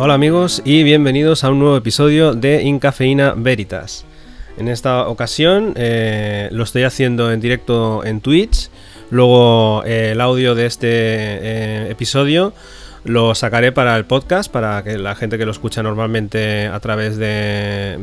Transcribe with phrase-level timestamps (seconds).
[0.00, 4.04] Hola amigos y bienvenidos a un nuevo episodio de Incafeína Veritas.
[4.56, 8.70] En esta ocasión eh, lo estoy haciendo en directo en Twitch.
[9.10, 12.52] Luego eh, el audio de este eh, episodio
[13.02, 17.16] lo sacaré para el podcast, para que la gente que lo escucha normalmente a través
[17.16, 17.98] de,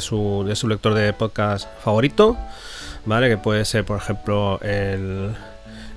[0.00, 2.36] su, de su lector de podcast favorito,
[3.06, 3.30] ¿vale?
[3.30, 5.30] Que puede ser, por ejemplo, el,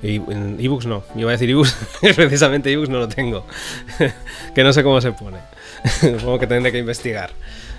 [0.04, 1.76] ebooks no, iba a decir ebooks,
[2.16, 3.46] precisamente ebooks no lo tengo,
[4.56, 5.38] que no sé cómo se pone,
[6.02, 7.32] supongo que tendré que investigar.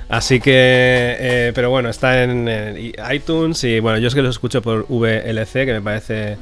[0.08, 4.60] Así que, eh, pero bueno, está en, iTunes y bueno, yo es que lo escucho
[4.60, 6.36] por VLC, que me parece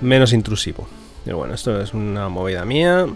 [0.00, 0.88] menos intrusivo.
[1.24, 3.06] Pero bueno, esto es una movida mía.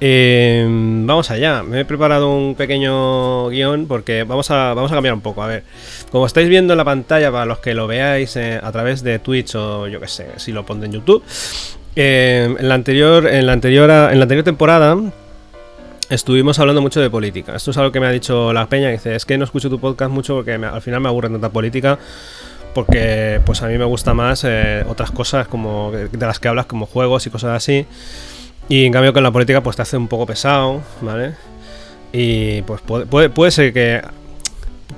[0.00, 5.14] Eh, vamos allá, me he preparado un pequeño guion porque vamos a, vamos a cambiar
[5.14, 5.42] un poco.
[5.42, 5.64] A ver,
[6.10, 9.18] como estáis viendo en la pantalla, para los que lo veáis eh, a través de
[9.18, 11.22] Twitch o yo que sé, si lo pondré en YouTube,
[11.96, 14.96] eh, en, la anterior, en, la anterior, en la anterior temporada
[16.10, 17.54] estuvimos hablando mucho de política.
[17.54, 19.80] Esto es algo que me ha dicho la Peña, dice, es que no escucho tu
[19.80, 21.98] podcast mucho porque al final me aburre tanta política
[22.74, 24.44] porque pues a mí me gusta más
[24.88, 27.86] otras cosas como de las que hablas como juegos y cosas así
[28.68, 31.34] y en cambio con la política pues te hace un poco pesado, ¿vale?
[32.12, 34.00] Y pues puede, puede, ser que,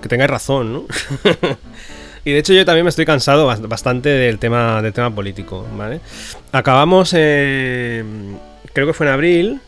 [0.02, 0.84] que tengáis razón, ¿no?
[2.24, 6.00] y de hecho yo también me estoy cansado bastante del tema, del tema político, ¿vale?
[6.52, 8.04] Acabamos, creo
[8.72, 9.60] que fue en abril,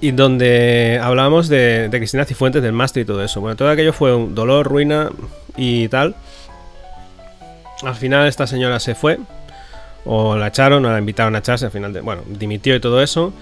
[0.00, 3.40] y donde hablábamos de, de Cristina Cifuentes, del máster y todo eso.
[3.40, 5.10] Bueno, todo aquello fue un dolor, ruina
[5.56, 6.14] y tal.
[7.82, 9.18] Al final esta señora se fue,
[10.04, 13.02] o la echaron o la invitaron a echarse al final de, bueno, dimitió y todo
[13.02, 13.32] eso.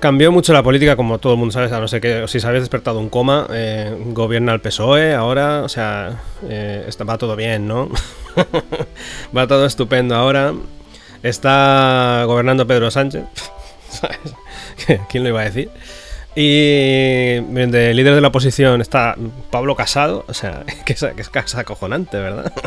[0.00, 2.46] Cambió mucho la política, como todo el mundo sabe, a no sé que si se
[2.46, 7.36] habéis despertado un coma, eh, gobierna el PSOE ahora, o sea, eh, está, va todo
[7.36, 7.90] bien, ¿no?
[9.36, 10.54] va todo estupendo ahora.
[11.22, 13.24] Está gobernando Pedro Sánchez,
[15.10, 15.70] ¿Quién lo iba a decir?
[16.36, 19.16] Y de líder de la oposición está
[19.50, 22.52] Pablo Casado, o sea, que es, que es acojonante, ¿verdad?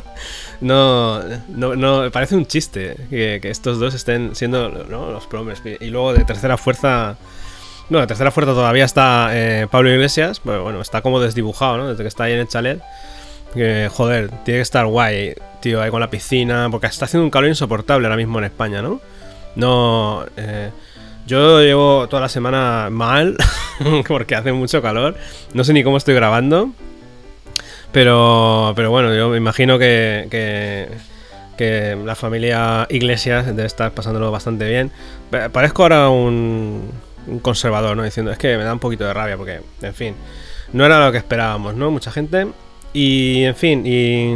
[0.61, 5.61] No, no, no, parece un chiste que, estos dos estén siendo los promes.
[5.81, 7.17] Y luego de tercera fuerza,
[7.89, 11.89] no, de tercera fuerza todavía está eh, Pablo Iglesias, pero bueno, está como desdibujado, ¿no?
[11.89, 12.81] Desde que está ahí en el chalet.
[13.53, 17.31] Que, joder, tiene que estar guay, tío, ahí con la piscina, porque está haciendo un
[17.31, 19.01] calor insoportable ahora mismo en España, ¿no?
[19.55, 20.71] No, eh,
[21.25, 23.37] yo llevo toda la semana mal
[24.07, 25.15] porque hace mucho calor.
[25.53, 26.71] No sé ni cómo estoy grabando.
[27.91, 34.67] Pero, pero bueno, yo me imagino que, que, la familia Iglesias debe estar pasándolo bastante
[34.67, 34.91] bien.
[35.51, 36.91] Parezco ahora un,
[37.27, 38.03] un conservador, ¿no?
[38.03, 40.15] Diciendo, es que me da un poquito de rabia porque, en fin,
[40.73, 41.91] no era lo que esperábamos, ¿no?
[41.91, 42.47] Mucha gente.
[42.93, 44.35] Y, en fin, y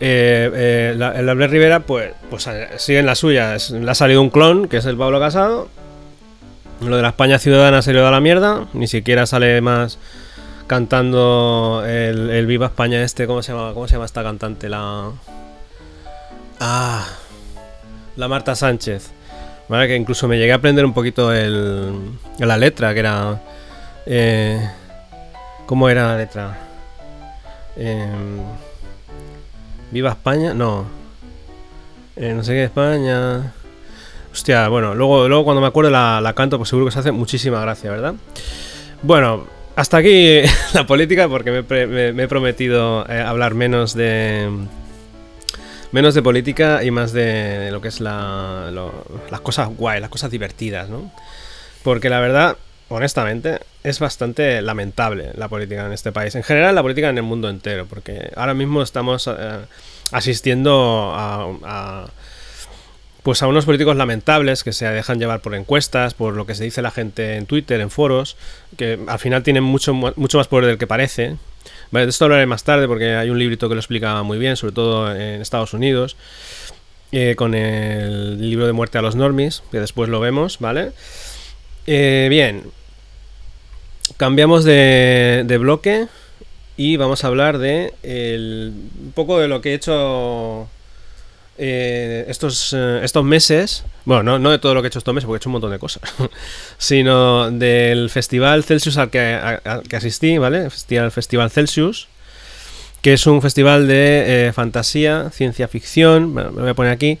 [0.00, 3.56] eh, eh, el Albert Rivera, pues, pues eh, sigue en la suya.
[3.70, 5.68] le ha salido un clon, que es el Pablo Casado.
[6.80, 8.66] Lo de la España Ciudadana se le da la mierda.
[8.72, 9.98] Ni siquiera sale más
[10.66, 13.26] cantando el, Viva España este.
[13.26, 13.74] ¿Cómo se llama?
[13.74, 14.68] ¿Cómo se llama esta cantante?
[14.68, 15.10] La.
[16.60, 17.06] Ah.
[18.16, 19.10] La Marta Sánchez.
[19.68, 19.88] ¿Vale?
[19.88, 21.92] Que incluso me llegué a aprender un poquito el,
[22.38, 23.40] la letra, que era.
[25.66, 26.56] ¿Cómo era la letra?
[27.76, 28.08] Eh,
[29.90, 30.86] Viva España, no.
[32.16, 33.52] Eh, no sé qué España.
[34.32, 37.60] Hostia, bueno, luego, luego cuando me acuerdo la, canto, pues seguro que se hace muchísima
[37.60, 38.14] gracia, ¿verdad?
[39.02, 40.40] Bueno, hasta aquí
[40.74, 44.48] la política porque me, he prometido eh, hablar menos de
[45.92, 48.70] menos de política y más de lo que es la,
[49.30, 51.10] las cosas guay, las cosas divertidas, ¿no?
[51.82, 52.56] Porque la verdad,
[52.88, 56.34] honestamente, es bastante lamentable la política en este país.
[56.34, 59.58] En general, la política en el mundo entero, porque ahora mismo estamos eh,
[60.12, 62.06] asistiendo a,
[63.22, 66.64] pues a unos políticos lamentables que se dejan llevar por encuestas, por lo que se
[66.64, 68.36] dice la gente en Twitter, en foros,
[68.76, 71.36] que al final tienen mucho, mucho más poder del que parece.
[71.90, 74.56] Vale, de esto hablaré más tarde porque hay un librito que lo explica muy bien,
[74.56, 76.16] sobre todo en Estados Unidos,
[77.12, 80.92] eh, con el libro de muerte a los normies, que después lo vemos, ¿vale?
[81.86, 82.64] Eh, bien,
[84.16, 86.06] cambiamos de, bloque
[86.76, 90.68] y vamos a hablar de un poco de lo que he hecho
[91.60, 93.84] eh, estos, eh, estos meses.
[94.04, 95.72] Bueno, no, de todo lo que he hecho estos meses, porque he hecho un montón
[95.72, 96.02] de cosas,
[96.78, 99.58] sino del Festival Celsius al que,
[99.88, 100.70] que asistí, ¿vale?
[100.70, 102.06] Festival, Festival Celsius,
[103.02, 106.32] que es un festival de eh, fantasía, ciencia ficción.
[106.32, 107.18] Bueno, me voy a poner aquí.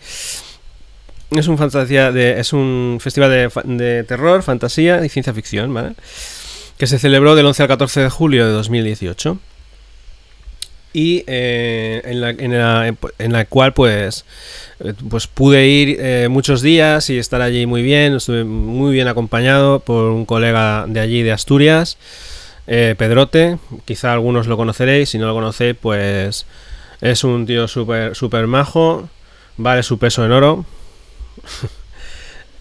[1.30, 5.94] Es un, fantasía de, es un festival de, de terror, fantasía y ciencia ficción, ¿vale?
[6.78, 9.38] Que se celebró del 11 al 14 de julio de 2018.
[10.94, 14.24] y eh, en, la, en, la, en, la, cual pues,
[15.10, 20.04] pues pude ir muchos días y estar allí muy bien, estuve muy bien acompañado por
[20.10, 21.98] un colega de allí de Asturias,
[22.66, 26.46] Pedrote, quizá algunos lo conoceréis, si no lo conocéis pues
[27.00, 29.08] es un tío súper super majo,
[29.56, 30.64] vale su peso en oro.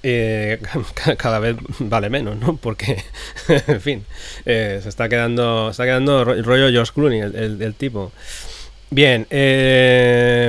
[0.03, 0.59] Eh,
[1.17, 2.57] cada vez vale menos, ¿no?
[2.57, 3.03] Porque,
[3.67, 4.05] en fin,
[4.45, 8.11] eh, se está quedando, está quedando rollo George Clooney, el, tipo.
[8.89, 10.47] Bien, eh,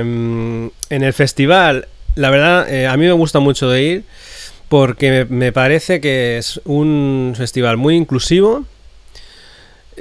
[0.89, 4.03] en el festival, la verdad, a mí me gusta mucho de ir
[4.69, 8.65] porque me parece que es un festival muy inclusivo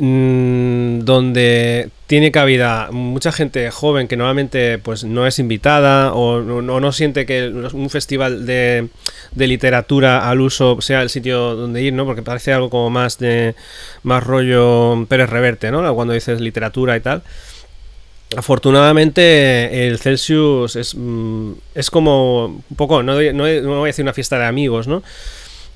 [0.01, 6.93] Mm, donde tiene cabida mucha gente joven que normalmente pues no es invitada o no,
[6.93, 8.89] siente que un festival de,
[9.37, 12.07] literatura al uso sea el sitio donde ir, ¿no?
[12.07, 13.55] Porque parece algo como más de
[14.05, 15.95] más rollo Pérez Reverte, ¿no?
[15.95, 17.23] Cuando dices literatura y tal.
[18.35, 24.03] Afortunadamente el Celsius es, mm, es como un poco, no, no, no voy a decir
[24.03, 25.03] una fiesta de amigos, ¿no?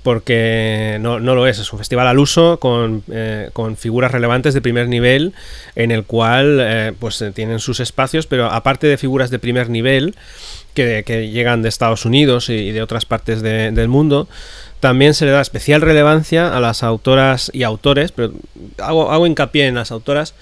[0.02, 4.60] Porque no, lo es, es un festival al uso con, eh, con figuras relevantes de
[4.60, 5.32] primer nivel
[5.76, 9.70] en el cual eh, pues eh, tienen sus espacios, pero aparte de figuras de primer
[9.70, 10.16] nivel
[10.74, 11.02] que,
[11.32, 14.26] llegan de Estados Unidos y de otras partes del mundo,
[14.80, 18.32] también se le da especial relevancia a las autoras y autores, pero
[18.78, 20.34] hago, hago hincapié en las autoras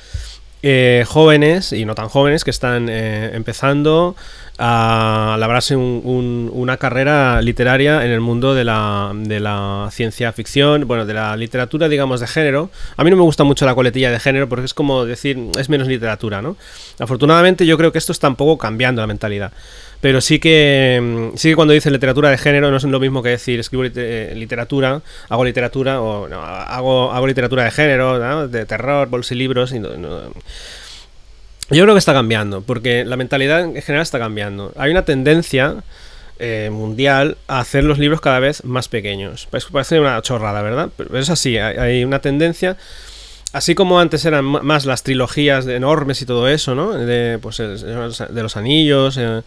[1.07, 4.15] jóvenes y no tan jóvenes que están empezando
[4.63, 11.07] a labrarse una carrera literaria en el mundo de la, de la, ciencia ficción, bueno,
[11.07, 12.69] de la literatura, digamos, de género.
[12.99, 15.71] A mí no me gusta mucho la coletilla de género porque es como decir, es
[15.71, 16.59] menos literatura, ¿no?
[16.99, 19.51] Afortunadamente yo creo que esto está un poco cambiando la mentalidad.
[20.03, 23.31] Pero sí que, sí que cuando dice literatura de género no es lo mismo que
[23.31, 29.09] decir escribo eh, literatura, hago literatura o no, hago, hago literatura de género, de terror,
[29.09, 29.39] bolsa y
[31.71, 34.73] yo creo que está cambiando, porque la mentalidad en general está cambiando.
[34.77, 35.77] Hay una tendencia
[36.43, 39.47] eh, mundial a hacer los libros cada vez más pequeños.
[39.71, 40.89] Parece una chorrada, ¿verdad?
[40.97, 42.77] Pero es así, hay, una tendencia.
[43.53, 46.93] Así como antes eran más las trilogías enormes y todo eso, ¿no?
[46.93, 49.43] De, pues, de los anillos, eh,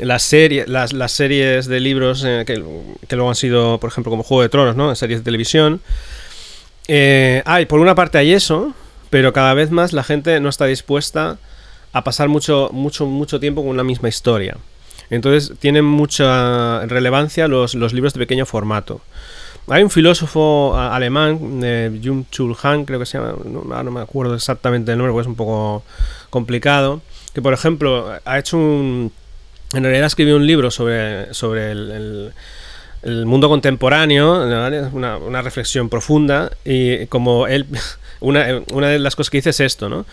[0.00, 2.62] las, series, las, las, series de libros eh, que,
[3.06, 4.94] que, luego han sido, por ejemplo, como Juego de Tronos, ¿no?
[4.96, 5.80] Series de televisión.
[6.88, 8.74] hay, por una parte hay eso,
[9.08, 11.38] pero cada vez más la gente no está dispuesta
[11.94, 14.58] a pasar mucho, mucho, mucho tiempo con una misma historia.
[15.10, 19.00] Entonces tienen mucha relevancia los, libros de pequeño formato.
[19.68, 24.34] Hay un filósofo alemán, eh, Jung Chul Han, creo que se llama, no, me acuerdo
[24.34, 25.84] exactamente el nombre porque es un poco
[26.30, 27.00] complicado,
[27.32, 29.12] que por ejemplo ha hecho un...
[29.72, 32.32] En realidad escribió un libro sobre, sobre el,
[33.24, 34.42] mundo contemporáneo,
[34.92, 37.66] una, una, reflexión profunda, y como él,
[38.20, 40.06] una, una de las cosas que dice es esto, ¿no?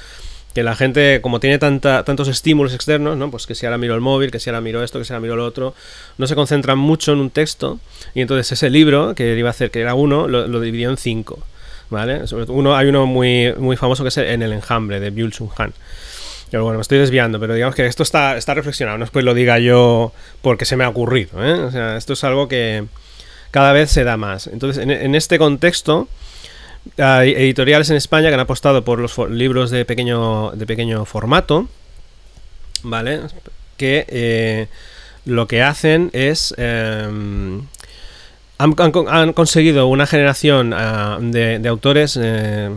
[0.53, 3.31] Que la gente, como tiene tantos estímulos externos, ¿no?
[3.31, 5.21] Pues que si ahora miro el móvil, que si ahora miro esto, que si ahora
[5.21, 5.73] miro lo otro,
[6.17, 7.79] no se concentran mucho en un texto.
[8.13, 11.39] Y entonces ese libro, que iba a hacer, que era uno, lo, dividió en cinco.
[11.89, 12.21] ¿Vale?
[12.47, 15.73] Uno, hay uno muy, muy famoso que es En el enjambre, de Byul Chung Han.
[16.49, 19.21] Pero bueno, me estoy desviando, pero digamos que esto está, está reflexionado, no es que
[19.21, 20.11] lo diga yo
[20.41, 21.43] porque se me ha ocurrido.
[21.43, 21.53] ¿eh?
[21.53, 22.85] O sea, esto es algo que
[23.51, 24.47] cada vez se da más.
[24.47, 26.09] Entonces, en, en este contexto,
[26.97, 31.67] hay editoriales en España que han apostado por los libros de pequeño, de pequeño formato,
[32.83, 33.21] ¿vale?
[33.77, 34.67] Que eh,
[35.25, 36.53] lo que hacen es...
[36.57, 37.61] Em,
[38.57, 42.69] han, conseguido una generación ah, de, autores, eh,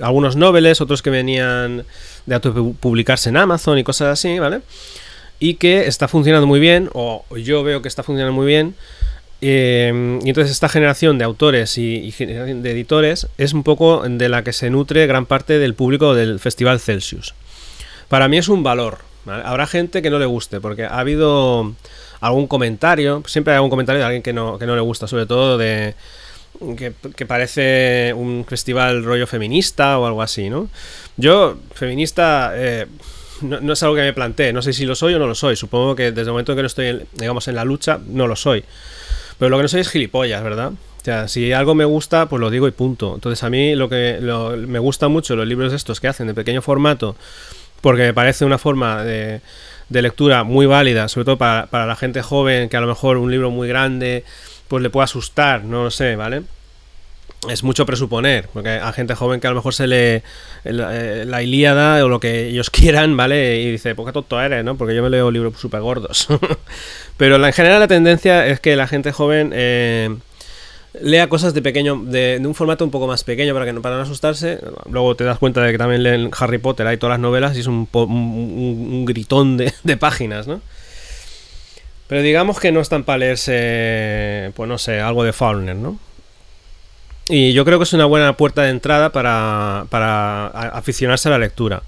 [0.00, 1.84] algunos noveles, otros que venían
[2.26, 4.60] de autopublicarse en Amazon y cosas así, ¿vale?
[5.40, 8.76] Y que está funcionando muy bien, o yo veo que está funcionando muy bien,
[9.44, 14.44] Em, y entonces esta generación de autores y, de editores es un poco de la
[14.44, 17.34] que se nutre gran parte del público del Festival Celsius.
[18.08, 18.98] Para mí es un valor.
[19.26, 21.74] Habrá gente que no le guste, porque ha habido
[22.20, 25.26] algún comentario, siempre hay algún comentario de alguien que no, que no le gusta, sobre
[25.26, 25.94] todo de
[26.76, 30.68] que, parece un festival rollo feminista o algo así, ¿no?
[31.16, 32.52] Yo, feminista...
[32.54, 32.86] Eh,
[33.40, 35.56] no, es algo que me plantee, no sé si lo soy o no lo soy.
[35.56, 38.36] Supongo que desde el momento en que no estoy, digamos, en la lucha, no lo
[38.36, 38.62] soy.
[39.42, 40.70] Pero lo que no soy es gilipollas, ¿verdad?
[40.70, 43.16] O sea, si algo me gusta, pues lo digo y punto.
[43.16, 44.20] Entonces a mí lo que
[44.68, 47.16] me gusta mucho los libros estos que hacen de pequeño formato,
[47.80, 49.40] porque me parece una forma de,
[49.88, 53.32] lectura muy válida, sobre todo para, para, la gente joven, que a lo mejor un
[53.32, 54.22] libro muy grande,
[54.68, 56.42] pues le puede asustar, no lo sé, ¿vale?
[57.48, 60.22] Es mucho presuponer, porque hay gente joven que a lo mejor se lee
[60.64, 63.60] eh, la, Ilíada o lo que ellos quieran, ¿vale?
[63.60, 64.76] Y dice, ¿por qué tonto eres, no?
[64.76, 66.28] Porque yo me leo libros súper gordos.
[67.16, 70.14] Pero en general la tendencia es que la gente joven eh,
[71.00, 73.96] lea cosas de pequeño, de, un formato un poco más pequeño para que no para
[73.96, 74.60] no asustarse.
[74.88, 77.60] Luego te das cuenta de que también leen Harry Potter, hay todas las novelas y
[77.60, 80.60] es un, un, gritón de, de, páginas, ¿no?
[82.06, 85.98] Pero digamos que no están para leerse, pues no sé, algo de Faulkner, ¿no?
[87.28, 91.38] Y yo creo que es una buena puerta de entrada para, para aficionarse a la
[91.38, 91.82] lectura.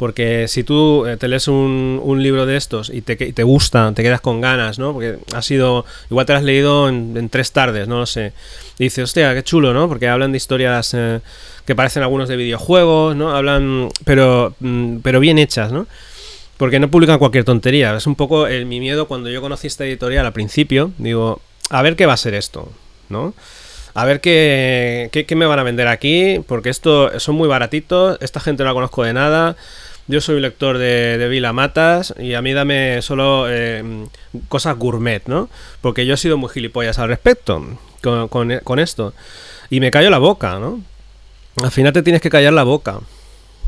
[0.00, 3.92] Porque si tú eh, te lees un, un libro de estos y te, te, gusta,
[3.94, 4.94] te quedas con ganas, ¿no?
[4.94, 5.84] Porque ha sido.
[6.08, 8.32] Igual te lo has leído en, tres tardes, no lo sé.
[8.78, 9.88] Y dices, hostia, qué chulo, ¿no?
[9.88, 11.20] Porque hablan de historias eh,
[11.66, 13.36] que parecen algunos de videojuegos, ¿no?
[13.36, 13.90] Hablan.
[14.06, 15.86] Pero, mm, pero bien hechas, ¿no?
[16.56, 17.94] Porque no publican cualquier tontería.
[17.94, 20.92] Es un poco el, mi miedo cuando yo conocí esta editorial al principio.
[20.96, 22.72] Digo, a ver qué va a ser esto,
[23.10, 23.34] ¿no?
[23.94, 28.40] A ver qué, qué, me van a vender aquí, porque esto son muy baratitos, esta
[28.40, 29.56] gente no la conozco de nada.
[30.06, 34.06] Yo soy lector de, de Vila Matas y a mí dame solo eh,
[34.48, 35.48] cosas gourmet, ¿no?
[35.80, 39.14] Porque yo he sido muy gilipollas al respecto con, esto.
[39.68, 40.80] Y me callo la boca, ¿no?
[41.62, 43.00] Al final te tienes que callar la boca.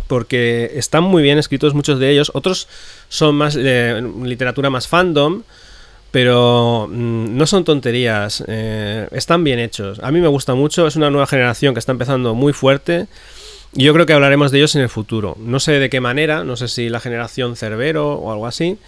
[0.09, 2.31] Porque están muy bien escritos muchos de ellos.
[2.35, 2.69] Otros
[3.09, 5.43] son más eh, literatura más fandom.
[6.13, 8.45] Pero mm, no son tonterías.
[8.47, 9.99] Eh, están bien hechos.
[10.01, 10.87] A mí me gusta mucho.
[10.87, 13.09] Es una nueva generación que está empezando muy fuerte.
[13.75, 15.37] Y yo creo que hablaremos de ellos en el futuro.
[15.41, 18.79] No sé de qué manera, no sé si la generación Cerbero o algo así.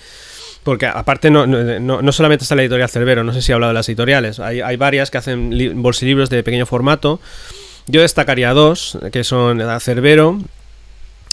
[0.62, 3.74] Porque aparte no, no, solamente está la editorial Cerbero, no sé si he hablado de
[3.74, 4.40] las editoriales.
[4.40, 7.20] Hay, hay varias que hacen bolsilibros de pequeño formato.
[7.86, 10.38] Yo destacaría dos, que son Cerbero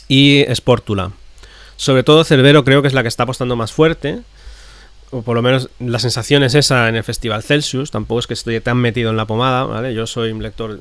[0.07, 1.11] y Sportula.
[1.77, 4.19] Sobre todo Cerbero creo que es la que está apostando más fuerte.
[5.11, 7.91] O por lo menos la sensación es esa en el Festival Celsius.
[7.91, 9.93] Tampoco es que estoy tan metido en la pomada, ¿vale?
[9.93, 10.79] Yo soy un lector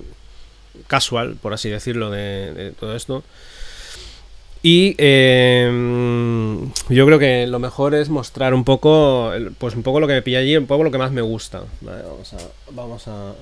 [0.87, 3.25] casual, por así decirlo, de, todo esto.
[4.63, 10.07] Y em, yo creo que lo mejor es mostrar un poco, pues un poco lo
[10.07, 11.65] que me pilla allí, un poco lo que más me gusta.
[11.81, 12.39] vamos a,
[12.71, 13.35] vamos a,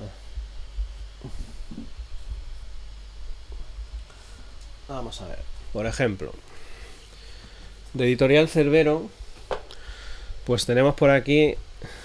[4.87, 5.39] vamos a ver.
[5.73, 6.33] Por ejemplo,
[7.93, 9.09] de Editorial Cerbero,
[10.49, 11.53] pues tenemos por aquí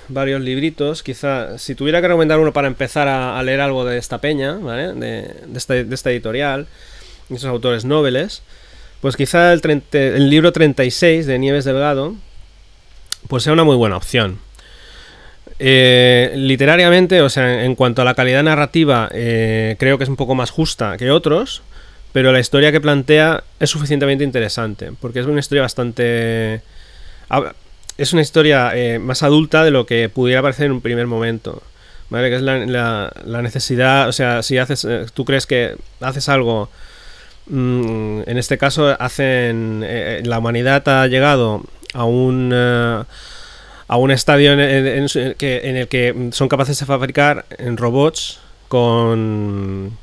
[0.08, 1.02] varios libritos.
[1.02, 4.92] Quizá, si tuviera que recomendar uno para empezar a, leer algo de esta peña, ¿vale?
[4.92, 6.66] De, esta, editorial,
[7.30, 8.42] de esos autores nobles,
[9.00, 12.16] pues quizá el, el, libro 36 de Nieves Delgado,
[13.28, 14.38] pues sea una muy buena opción.
[15.58, 20.16] Eh, literariamente, o sea, en cuanto a la calidad narrativa, eh, creo que es un
[20.16, 21.62] poco más justa que otros,
[22.12, 26.60] pero la historia que plantea es suficientemente interesante, porque es una historia bastante
[27.98, 31.62] es una historia eh, más adulta de lo que pudiera parecer en un primer momento.
[32.10, 32.28] ¿Vale?
[32.28, 36.68] Que es la, la, necesidad, o sea, si haces, eh, tú crees que haces algo,
[37.46, 41.62] mm, en este caso hacen, eh, la humanidad ha llegado
[41.94, 48.38] a un, a un estadio en, en, el que son capaces de fabricar en robots
[48.68, 49.96] con,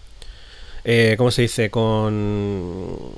[1.18, 1.70] ¿cómo se dice?
[1.70, 3.12] Con,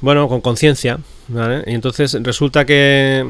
[0.00, 0.98] bueno, con conciencia,
[1.66, 3.26] y entonces resulta que,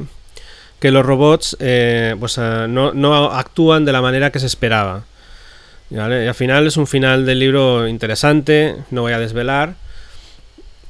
[0.81, 5.05] que los robots eh, pues, eh, no, actúan de la manera que se esperaba.
[5.91, 9.75] Y al final es un final del libro interesante, no voy a desvelar.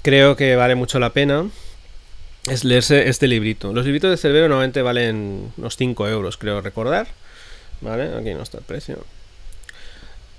[0.02, 1.46] Creo que vale mucho la pena
[2.46, 3.72] es leerse este librito.
[3.72, 7.06] Los libritos de Cerbero normalmente valen unos 5 euros, creo recordar.
[7.80, 8.10] ¿Vale?
[8.18, 9.04] Aquí no está el precio.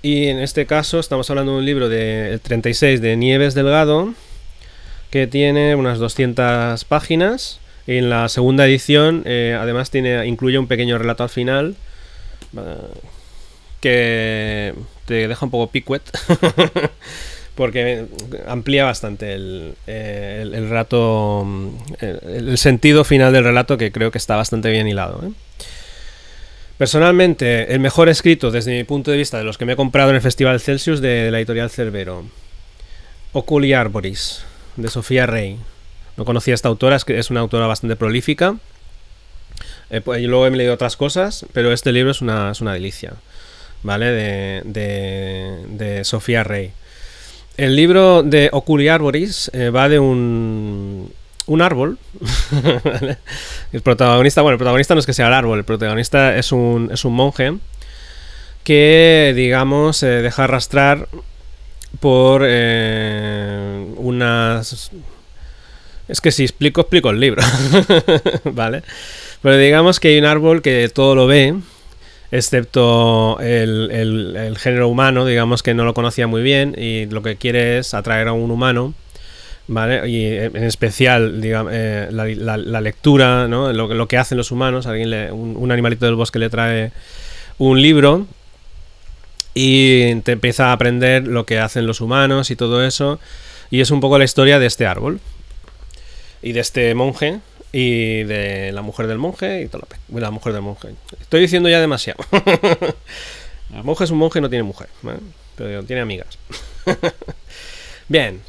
[0.02, 4.14] Y en este caso estamos hablando de un libro del 36 de Nieves Delgado,
[5.10, 7.60] que tiene unas 200 páginas.
[7.86, 11.76] En la segunda edición, eh, además, tiene, incluye un pequeño relato al final
[13.80, 14.74] que
[15.06, 16.02] te deja un poco picuet.
[17.60, 18.06] porque
[18.46, 21.46] amplía bastante el, eh, el, relato,
[22.00, 25.22] el, sentido final del relato que creo que está bastante bien hilado.
[25.26, 25.32] ¿eh?
[26.78, 30.08] Personalmente, el mejor escrito desde mi punto de vista de los que me he comprado
[30.08, 32.24] en el Festival Celsius de, la editorial Cerbero,
[33.32, 34.42] Oculi Arboris,
[34.80, 35.58] de Sofía Rey.
[36.16, 38.56] No conocía a esta autora, es una autora bastante prolífica.
[39.90, 43.14] Eh, pues, luego he leído otras cosas, pero este libro es una, es una delicia,
[43.82, 44.06] ¿vale?
[44.06, 44.62] De,
[45.66, 46.72] de, Sofía Rey.
[47.56, 51.12] El libro de Oculi Arboris eh, va de un,
[51.46, 51.98] un árbol.
[53.72, 56.90] El protagonista, bueno, el protagonista no es que sea el árbol, el protagonista es un,
[56.92, 57.54] es un monje
[58.64, 61.08] que, digamos, se deja arrastrar
[62.00, 64.90] por eh, unas...
[66.08, 67.42] Es que si explico, explico el libro,
[68.44, 68.82] ¿vale?
[69.42, 71.54] Pero digamos que hay un árbol que todo lo ve,
[72.32, 73.90] excepto el,
[74.36, 77.94] el, género humano, digamos que no lo conocía muy bien y lo que quiere es
[77.94, 78.92] atraer a un humano,
[79.68, 80.08] ¿vale?
[80.08, 83.72] Y en especial digamos, eh, la, la, lectura, ¿no?
[83.72, 86.90] Lo, lo, que hacen los humanos, alguien le, un, un, animalito del bosque le trae
[87.58, 88.26] un libro
[89.54, 93.18] y te empieza a aprender lo que hacen los humanos y todo eso.
[93.70, 95.20] Y es un poco la historia de este árbol.
[96.42, 97.40] Y de este monje.
[97.72, 99.62] Y de la mujer del monje.
[99.62, 100.88] Y toda la, la mujer del monje.
[101.20, 102.24] Estoy diciendo ya demasiado.
[103.74, 104.88] el monje es un monje y no tiene mujer.
[105.56, 106.38] Pero tiene amigas.
[108.08, 108.40] Bien.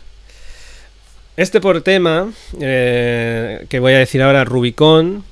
[1.37, 5.23] Este por tema eh, que voy a decir ahora, Rubicón,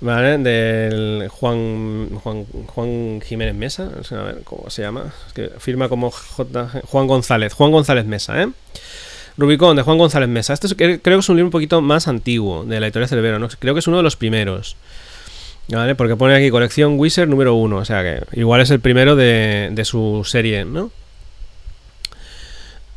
[0.00, 0.38] ¿vale?
[0.38, 6.82] Del Juan, Juan, Juan Jiménez Mesa, a ver cómo se llama, que firma como J,
[6.86, 8.48] Juan González, Juan González Mesa, ¿eh?
[9.36, 10.52] Rubicón, de Juan González Mesa.
[10.52, 13.48] Este creo que es un libro un poquito más antiguo de la editorial Cerbero, ¿no?
[13.48, 14.76] Creo que es uno de los primeros.
[15.68, 15.94] ¿Vale?
[15.94, 19.68] Porque pone aquí colección Wizard número uno, o sea que igual es el primero de,
[19.70, 20.90] de su serie, ¿no?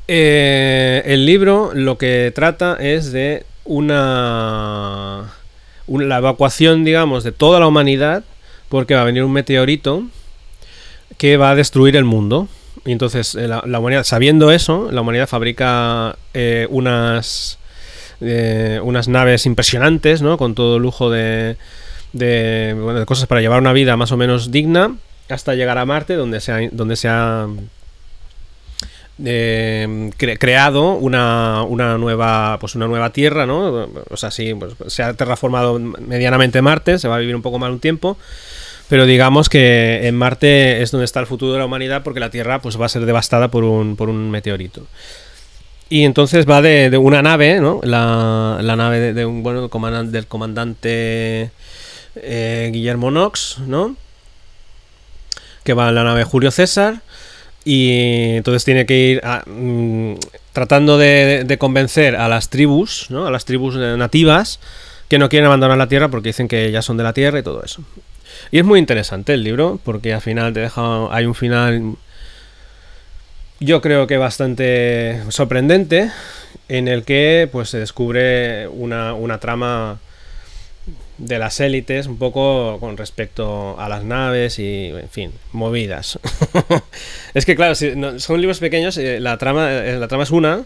[0.07, 5.31] Eh, el libro lo que trata es de una,
[5.87, 8.23] la evacuación, digamos, de toda la humanidad,
[8.69, 10.03] porque va a venir un meteorito
[11.17, 12.47] que va a destruir el mundo.
[12.85, 17.59] Y entonces, eh, la, humanidad, sabiendo eso, la humanidad fabrica eh, unas,
[18.19, 20.37] unas naves impresionantes, ¿no?
[20.37, 21.57] Con todo lujo de,
[22.13, 24.95] de, de, cosas para llevar una vida más o menos digna,
[25.29, 27.47] hasta llegar a Marte, donde se donde se ha
[29.23, 35.03] eh, creado una, una, nueva pues una nueva tierra no o sea sí pues, se
[35.03, 38.17] ha terraformado medianamente Marte se va a vivir un poco mal un tiempo
[38.93, 42.29] pero digamos que en Marte es donde está el futuro de la humanidad porque la
[42.29, 44.85] Tierra pues va a ser devastada por un, por un meteorito.
[45.89, 51.51] Y entonces va de, una nave no la, la nave de, un bueno del comandante
[52.15, 53.95] eh, Guillermo Knox no
[55.63, 57.01] que va en la nave Julio César
[57.65, 60.15] y entonces tiene que ir mm,
[60.51, 63.25] tratando de, convencer a las tribus, ¿no?
[63.25, 64.59] a las tribus nativas,
[65.07, 67.43] que no quieren abandonar la tierra porque dicen que ya son de la tierra y
[67.43, 67.83] todo eso.
[68.51, 71.13] Y es muy interesante el libro, porque al final te deja.
[71.13, 71.95] Hay un final.
[73.59, 76.11] Yo creo que bastante sorprendente.
[76.69, 79.99] En el que pues se descubre una, una trama
[81.17, 86.19] de las élites, un poco con respecto a las naves y, en fin, movidas.
[87.33, 90.65] es que, claro, si son libros pequeños, eh, la, trama, eh, la trama es una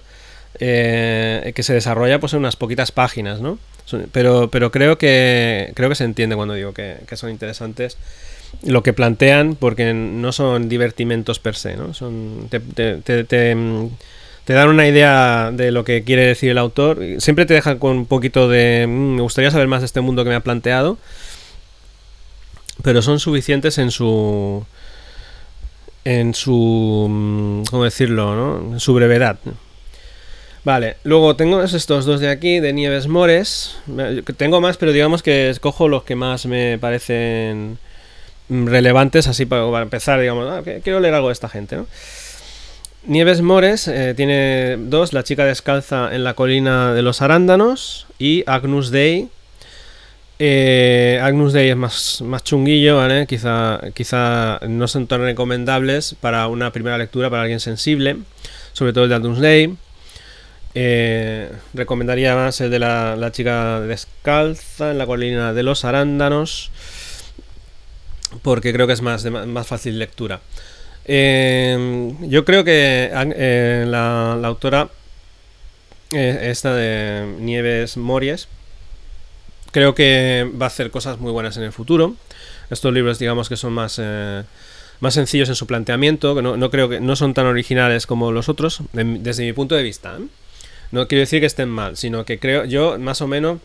[0.59, 3.59] eh, que se desarrolla pues en unas poquitas páginas, ¿no?
[4.11, 7.97] Pero, pero creo, que, creo que se entiende cuando digo que, son interesantes
[8.63, 11.93] lo que plantean porque no son divertimentos per se, ¿no?
[11.93, 13.55] Son, te mm, te
[14.53, 16.99] dan una idea de lo que quiere decir el autor.
[17.19, 18.85] Siempre te dejan con un poquito de...
[18.87, 20.97] Mm, me gustaría saber más de este mundo que me ha planteado.
[22.81, 24.65] Pero son suficientes en su...
[26.05, 27.07] En su...
[27.09, 28.35] Mm, ¿Cómo decirlo?
[28.35, 28.73] ¿no?
[28.73, 29.37] En su brevedad.
[30.63, 33.77] Vale, luego tengo estos dos de aquí, de Nieves Mores.
[34.35, 37.77] Tengo más, pero digamos que escojo los que más me parecen
[38.49, 41.87] relevantes, así para, empezar, digamos, ah, quiero leer algo de esta gente, ¿no?
[43.07, 48.43] Nieves Mores eh, tiene dos, La chica descalza en la colina de los arándanos y
[48.47, 49.29] Agnus Dei.
[50.39, 53.25] Eh, Agnus Dei es más, más chunguillo, ¿vale?
[53.25, 58.17] Quizá, quizá no son tan recomendables para una primera lectura para alguien sensible,
[58.73, 59.73] sobre todo el de Agnus Dei.
[60.75, 66.71] Eh, recomendaría más el de la, chica descalza en la colina de los arándanos,
[68.41, 70.41] porque creo que es más, más fácil lectura.
[71.07, 74.89] Em, yo creo que eh, la, autora,
[76.11, 78.49] eh, esta de Nieves Mories,
[79.71, 82.15] creo que va a hacer cosas muy buenas en el futuro.
[82.69, 84.43] Estos libros, digamos que son más, eh,
[84.99, 88.49] más sencillos en su planteamiento, que no, creo que no son tan originales como los
[88.49, 90.17] otros, desde mi punto de vista.
[90.91, 93.59] No quiero decir que estén mal, sino que creo, yo más o menos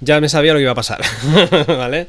[0.00, 1.00] ya me sabía lo que iba a pasar,
[1.66, 2.08] ¿vale?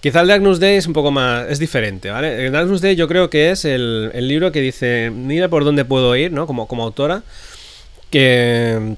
[0.00, 1.46] Quizá el de Agnus Day es un poco más.
[1.50, 2.46] es diferente, ¿vale?
[2.46, 6.14] El Agnus Day yo creo que es el, libro que dice: Mira por dónde puedo
[6.14, 6.46] ir, ¿no?
[6.46, 7.22] Como, como autora.
[8.10, 8.96] Que.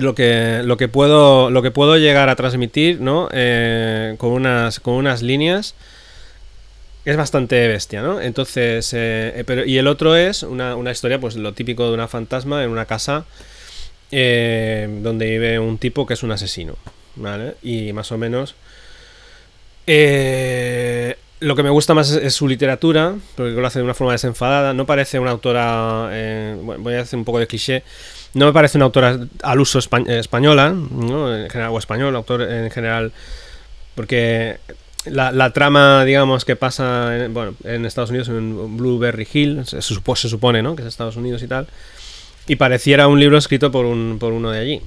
[0.00, 4.80] Lo que, lo que puedo lo que puedo llegar a transmitir no eh, con unas
[4.80, 5.76] con unas líneas
[7.04, 11.36] es bastante bestia no entonces eh, pero y el otro es una, una, historia pues
[11.36, 13.26] lo típico de una fantasma en una casa
[14.10, 16.74] eh, donde vive un tipo que es un asesino
[17.14, 18.56] vale y más o menos
[19.86, 24.12] eh, lo que me gusta más es, su literatura, porque lo hace de una forma
[24.12, 24.72] desenfadada.
[24.74, 27.82] No parece una autora, eh, voy a hacer un poco de cliché,
[28.34, 33.12] no me parece una autora al uso española, en general, o español, autor en general,
[33.94, 34.58] porque
[35.06, 40.28] la, trama, digamos, que pasa en, bueno, en Estados Unidos, en Blueberry Hill, se, se
[40.28, 40.74] supone, ¿no?
[40.74, 41.66] Que es Estados Unidos y tal,
[42.46, 44.82] y pareciera un libro escrito por, un, por uno de allí.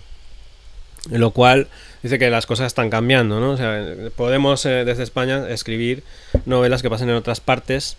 [1.12, 1.68] Lo cual
[2.04, 3.52] dice que las cosas están cambiando, ¿no?
[3.52, 3.86] O sea,
[4.16, 6.04] podemos eh, desde España escribir
[6.46, 7.98] novelas que pasen en otras partes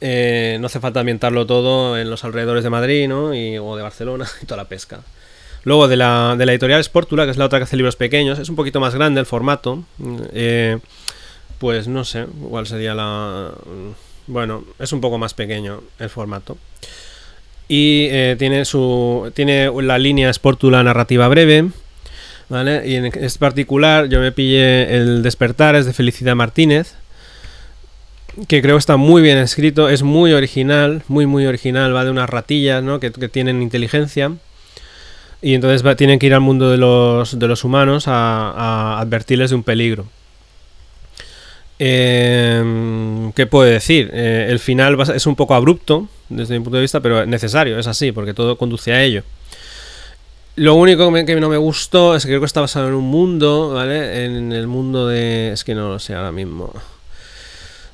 [0.00, 3.34] Eh, no hace falta ambientarlo todo en los alrededores de Madrid, ¿no?
[3.34, 5.00] Y, o de Barcelona y toda la pesca.
[5.64, 8.38] Luego de la, de la editorial Sportula, que es la otra que hace libros pequeños,
[8.38, 9.82] es un poquito más grande el formato.
[10.32, 10.78] Eh,
[11.58, 13.50] pues no sé cuál sería la...
[14.28, 16.56] Bueno, es un poco más pequeño el formato.
[17.66, 21.70] Y tiene, su, tiene la línea Sportula narrativa breve.
[22.48, 22.88] ¿Vale?
[22.88, 26.94] Y en este particular yo me pillé El despertar, es de Felicidad Martínez
[28.46, 32.10] que creo que está muy bien escrito, es muy original, muy muy original, va de
[32.10, 33.00] unas ratillas ¿no?
[33.00, 34.32] que, tienen inteligencia
[35.42, 39.56] y entonces tienen que ir al mundo de los, de los humanos a, advertirles de
[39.56, 40.06] un peligro.
[41.80, 44.10] Em, ¿Qué puedo decir?
[44.12, 47.78] Eh, el final es un poco abrupto desde mi punto de vista, pero es necesario,
[47.78, 49.22] es así, porque todo conduce a ello.
[50.58, 53.74] Lo único que no me gustó es que creo que está basado en un mundo,
[53.74, 54.24] ¿vale?
[54.24, 55.52] En el mundo de...
[55.52, 56.72] Es que no lo sé ahora mismo.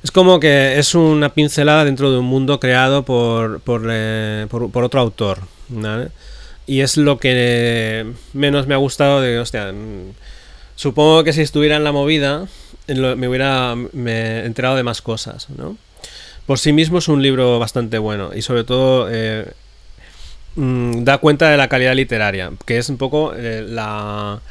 [0.03, 4.99] Es como que es una pincelada dentro de un mundo creado por, por, eh, otro
[4.99, 5.41] autor.
[6.65, 9.71] Y es lo que menos me ha gustado de, hostia,
[10.75, 12.47] supongo que si estuviera en la movida
[12.87, 15.77] me hubiera enterado de más cosas, ¿no?
[16.47, 19.53] Por sí mismo es un libro bastante bueno y sobre todo eh,
[20.55, 24.41] mm, da cuenta de la calidad literaria, que es un poco eh, la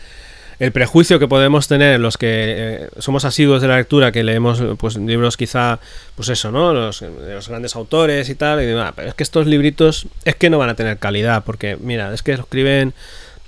[0.59, 4.63] el prejuicio que podemos tener los que eh, somos asiduos de la lectura, que leemos
[4.79, 5.81] pues libros quizá,
[6.15, 6.73] pues eso, ¿no?
[6.73, 10.37] Los, los grandes autores y tal, y digo, ah, pero es que estos libritos es
[10.37, 12.95] que no van a tener calidad, porque mira, es que escriben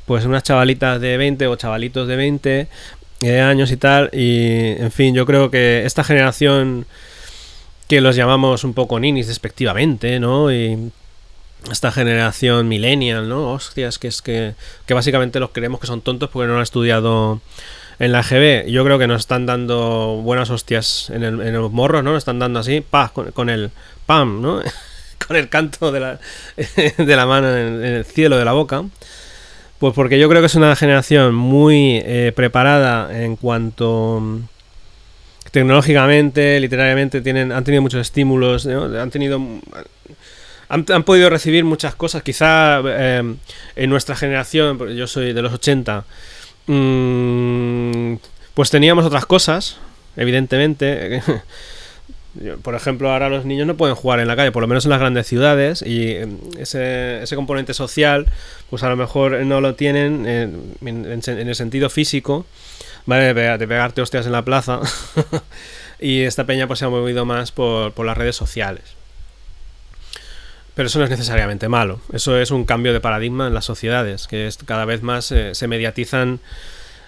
[0.04, 2.68] pues unas chavalitas de 20 o chavalitos de 20
[3.22, 6.86] eh, años y tal, y en fin, yo creo que esta generación
[7.88, 10.52] que los llamamos un poco ninis despectivamente, ¿no?
[10.52, 10.90] Y
[11.70, 13.52] esta generación millennial, ¿no?
[13.52, 14.54] Hostias, que es que,
[14.86, 17.40] que básicamente los creemos que son tontos porque no han estudiado
[17.98, 18.66] en la GB.
[18.68, 22.12] Yo creo que nos están dando buenas hostias en, el, los morros, ¿no?
[22.12, 23.70] Nos están dando así, pa, con, el
[24.06, 24.62] pam, ¿no?
[25.26, 26.18] con el canto de la,
[26.96, 28.84] de la mano en, el cielo de la boca.
[29.78, 34.40] Pues porque yo creo que es una generación muy eh, preparada en cuanto
[35.50, 39.40] tecnológicamente, literariamente, tienen, han tenido muchos estímulos, han tenido
[40.68, 42.22] han, podido recibir muchas cosas.
[42.22, 43.34] Quizá eh,
[43.76, 46.04] en nuestra generación, yo soy de los 80,
[46.66, 48.14] mm,
[48.54, 49.78] pues teníamos otras cosas,
[50.16, 51.22] evidentemente.
[52.62, 54.90] Por ejemplo, ahora los niños no pueden jugar en la calle, por lo menos en
[54.90, 56.16] las grandes ciudades, y
[56.58, 58.26] ese, ese componente social,
[58.68, 62.44] pues a lo mejor no lo tienen en, el sentido físico,
[63.06, 63.32] ¿vale?
[63.32, 64.80] De, pegarte hostias en la plaza.
[65.98, 68.95] y esta peña pues se ha movido más por, por las redes sociales.
[70.76, 72.00] Pero eso no es necesariamente malo.
[72.12, 75.68] Eso es un cambio de paradigma en las sociedades, que cada vez más eh, se
[75.68, 76.38] mediatizan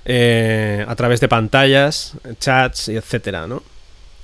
[0.07, 3.47] eh, a través de pantallas, chats etcétera.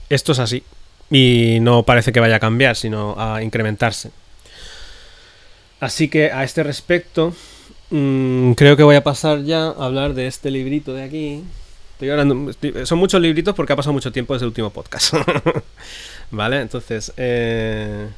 [0.09, 0.65] Esto es así.
[1.11, 4.13] Y no parece que vaya a cambiar, sino a incrementarse.
[5.79, 7.35] Así que a este respecto,
[7.91, 11.45] mm, creo que voy a pasar ya a hablar de este librito de aquí.
[12.85, 15.13] son muchos libritos porque ha pasado mucho tiempo desde el último podcast.
[16.31, 16.63] ¿Vale?
[16.63, 18.09] Entonces, eh,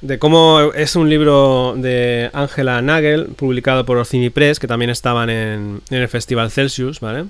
[0.00, 5.28] de cómo es un libro de Angela Nagel, publicado por Orcini Press, que también estaban
[5.28, 7.24] en, el Festival Celsius, ¿vale?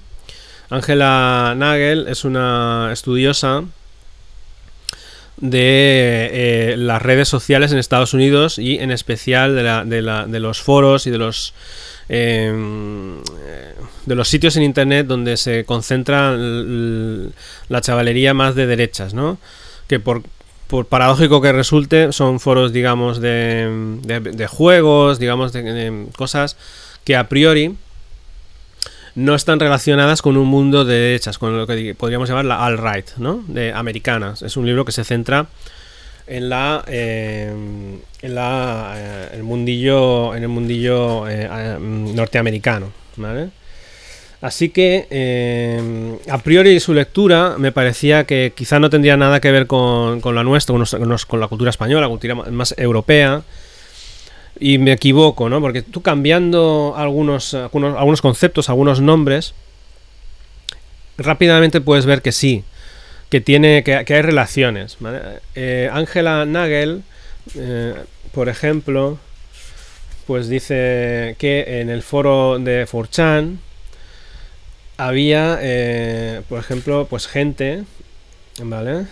[0.71, 3.65] Angela Nagel es una estudiosa
[5.39, 11.11] de eh, las redes sociales en Estados Unidos y en especial de, los foros y
[11.11, 11.55] de los
[12.09, 13.23] em,
[14.05, 19.39] de los sitios en internet donde se concentra la chavalería más de derechas, ¿no?
[19.87, 20.23] Que por,
[20.69, 26.57] por paradójico que resulte, son foros, digamos, de, de, juegos, digamos, de, cosas
[27.05, 27.75] que a priori
[29.15, 33.17] no están relacionadas con un mundo de derechas, con lo que podríamos llamar la alt-right,
[33.17, 33.43] ¿no?
[33.49, 34.43] De americanas.
[34.43, 35.49] Es un libro que se centra
[36.27, 37.51] en la eh,
[38.21, 43.49] en la eh, el mundillo en el mundillo eh, norteamericano, ¿vale?
[44.41, 49.51] Así que, eh, a priori su lectura me parecía que quizá no tendría nada que
[49.51, 53.43] ver con, la nuestra, con, la cultura española, la cultura más europea.
[54.61, 55.61] Y me equivoco, ¿no?
[55.61, 59.55] Porque tú cambiando algunos, algunos, conceptos, algunos nombres,
[61.17, 62.65] rápidamente puedes ver que sí,
[63.31, 64.99] que, tiene, que, hay relaciones.
[65.55, 67.03] Eh, Angela Nagel,
[67.57, 67.95] eh,
[68.33, 69.19] por ejemplo,
[70.27, 73.59] pues dice que en el foro de 4chan,
[74.99, 77.85] había, eh, por ejemplo, pues gente,
[78.63, 79.07] ¿vale?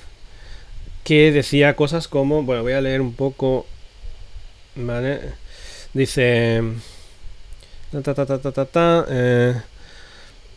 [1.04, 3.66] Que decía cosas como, bueno, voy a leer un poco,
[4.74, 5.20] ¿vale?
[5.94, 6.62] Dice,
[7.90, 9.54] ta, ta, ta, eh,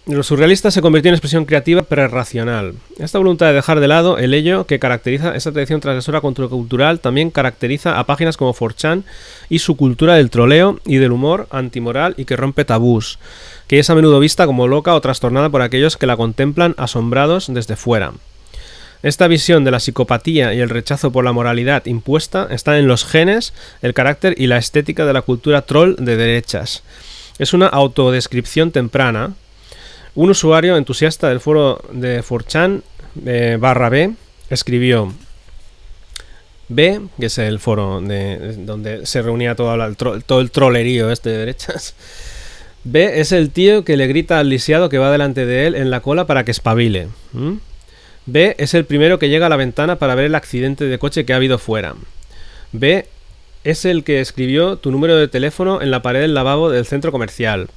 [0.09, 2.73] Lo surrealista se convirtió en expresión creativa prerracional.
[2.97, 7.29] Esta voluntad de dejar de lado el ello que caracteriza esa tradición transgresora contracultural también
[7.29, 9.03] caracteriza a páginas como 4chan
[9.49, 13.19] y su cultura del troleo y del humor antimoral y que rompe tabús,
[13.67, 17.53] que es a menudo vista como loca o trastornada por aquellos que la contemplan asombrados
[17.53, 18.13] desde fuera.
[19.03, 23.05] Esta visión de la psicopatía y el rechazo por la moralidad impuesta está en los
[23.05, 26.81] genes, el carácter y la estética de la cultura troll de derechas.
[27.37, 29.35] Es una autodescripción temprana,
[30.15, 32.81] un usuario entusiasta del foro de 4chan
[33.25, 34.13] eh, barra B
[34.49, 35.13] escribió
[36.67, 41.29] B, que es el foro de, donde se reunía todo el, todo el trolerío este
[41.29, 41.95] de derechas.
[42.83, 45.89] B es el tío que le grita al lisiado que va delante de él en
[45.89, 47.09] la cola para que espabile.
[48.25, 51.25] B es el primero que llega a la ventana para ver el accidente de coche
[51.25, 51.95] que ha habido fuera.
[52.71, 53.07] B
[53.63, 57.11] es el que escribió tu número de teléfono en la pared del lavabo del centro
[57.11, 57.69] comercial.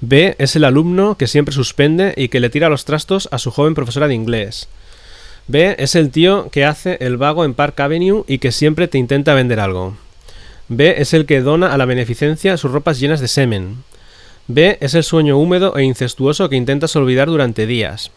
[0.00, 3.50] B es el alumno que siempre suspende y que le tira los trastos a su
[3.50, 4.68] joven profesora de inglés.
[5.46, 8.98] B es el tío que hace el vago en Park Avenue y que siempre te
[8.98, 9.96] intenta vender algo.
[10.68, 13.84] B es el que dona a la beneficencia sus ropas llenas de semen.
[14.46, 18.10] B es el sueño húmedo e incestuoso que intentas olvidar durante días.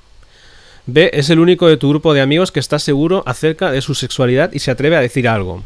[0.86, 3.94] B es el único de tu grupo de amigos que está seguro acerca de su
[3.94, 5.64] sexualidad y se atreve a decir algo.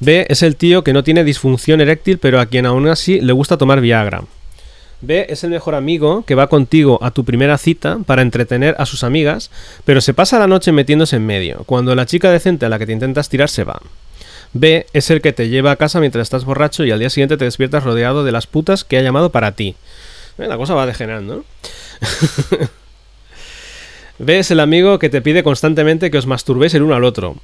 [0.00, 3.32] B es el tío que no tiene disfunción eréctil pero a quien aún así le
[3.32, 4.24] gusta tomar Viagra.
[5.00, 8.86] B es el mejor amigo que va contigo a tu primera cita para entretener a
[8.86, 9.50] sus amigas,
[9.84, 12.86] pero se pasa la noche metiéndose en medio, cuando la chica decente a la que
[12.86, 13.80] te intentas tirar se va.
[14.54, 17.36] B es el que te lleva a casa mientras estás borracho y al día siguiente
[17.36, 19.74] te despiertas rodeado de las putas que ha llamado para ti.
[20.38, 21.44] Eh, la cosa va degenerando, ¿no?
[24.18, 27.36] B es el amigo que te pide constantemente que os masturbéis el uno al otro.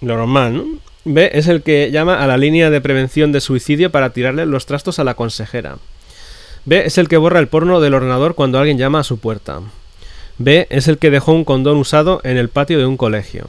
[0.00, 0.64] Lo normal, ¿no?
[1.10, 4.66] B es el que llama a la línea de prevención de suicidio para tirarle los
[4.66, 5.78] trastos a la consejera.
[6.66, 9.60] B es el que borra el porno del ordenador cuando alguien llama a su puerta.
[10.36, 13.46] B es el que dejó un condón usado en el patio de un colegio.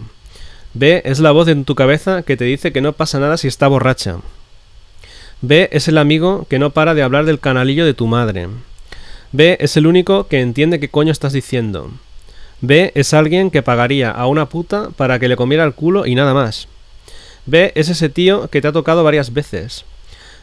[0.73, 3.49] B es la voz en tu cabeza que te dice que no pasa nada si
[3.49, 4.19] está borracha.
[5.41, 8.47] B es el amigo que no para de hablar del canalillo de tu madre.
[9.33, 11.91] B es el único que entiende qué coño estás diciendo.
[12.61, 16.15] B es alguien que pagaría a una puta para que le comiera el culo y
[16.15, 16.69] nada más.
[17.45, 19.85] B es ese tío que te ha tocado varias veces.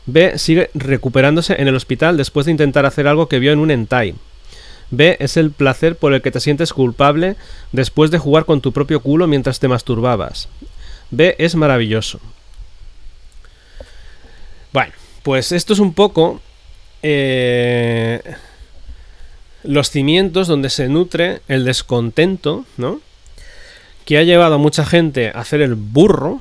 [0.07, 3.71] B sigue recuperándose en el hospital después de intentar hacer algo que vio en un
[3.71, 4.15] entai.
[4.91, 7.37] B es el placer por el que te sientes culpable
[7.73, 10.49] después de jugar con tu propio culo mientras te masturbabas.
[11.11, 12.21] B es maravilloso.
[14.73, 16.41] Bueno, pues esto es un poco
[17.03, 18.23] eh,
[19.65, 23.01] los cimientos donde se nutre el descontento, ¿no?
[24.05, 26.41] Que ha llevado a mucha gente a hacer el burro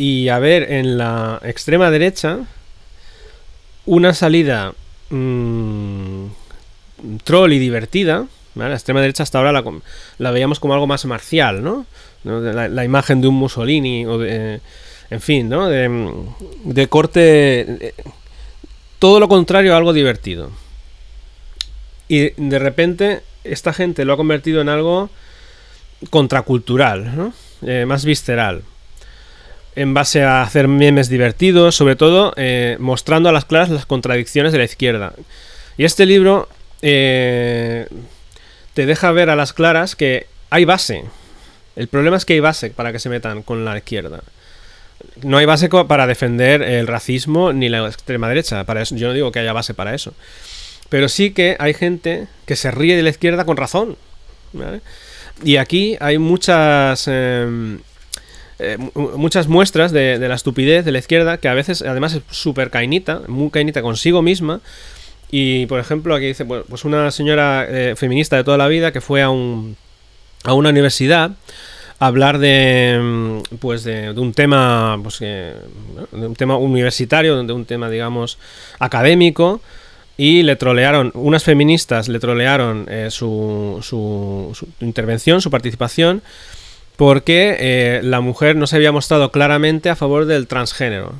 [0.00, 2.38] y a ver en la extrema derecha
[3.84, 4.72] una salida
[5.10, 6.24] mmm,
[7.22, 8.26] troll y divertida.
[8.54, 9.62] La extrema derecha hasta ahora
[10.18, 11.84] la, veíamos como algo más marcial, ¿no?
[12.24, 14.60] La, imagen de un Mussolini o de...
[15.10, 15.68] En fin, ¿no?
[15.68, 17.92] De, corte...
[18.98, 20.50] todo lo contrario a algo divertido.
[22.08, 25.10] Y de repente esta gente lo ha convertido en algo
[26.08, 27.32] contracultural.
[27.62, 28.62] Eh, más visceral
[29.76, 34.52] en base a hacer memes divertidos, sobre todo eh, mostrando a las claras las contradicciones
[34.52, 35.12] de la izquierda.
[35.76, 36.48] Y este libro
[36.82, 37.86] eh,
[38.74, 41.04] te deja ver a las claras que hay base.
[41.76, 44.22] El problema es que hay base para que se metan con la izquierda.
[45.22, 48.64] No hay base para defender el racismo ni la extrema derecha.
[48.64, 50.12] Para eso, yo no digo que haya base para eso.
[50.88, 53.96] Pero sí que hay gente que se ríe de la izquierda con razón.
[55.42, 57.78] Y aquí hay muchas em,
[58.60, 62.70] eh, muchas muestras de, la estupidez de la izquierda, que a veces además es súper
[62.70, 64.60] cainita, muy cainita consigo misma.
[65.30, 69.00] Y por ejemplo, aquí dice, pues una señora eh, feminista de toda la vida que
[69.00, 69.76] fue a, un,
[70.44, 71.32] a una universidad
[72.00, 75.54] a hablar de mm, pues de, un tema pues, de
[76.10, 78.38] un tema universitario de un tema digamos
[78.78, 79.60] académico
[80.16, 86.22] y le trolearon unas feministas le trolearon eh, su, su, su intervención su participación
[87.00, 91.14] porque eh, la mujer no se había mostrado claramente a favor del transgénero.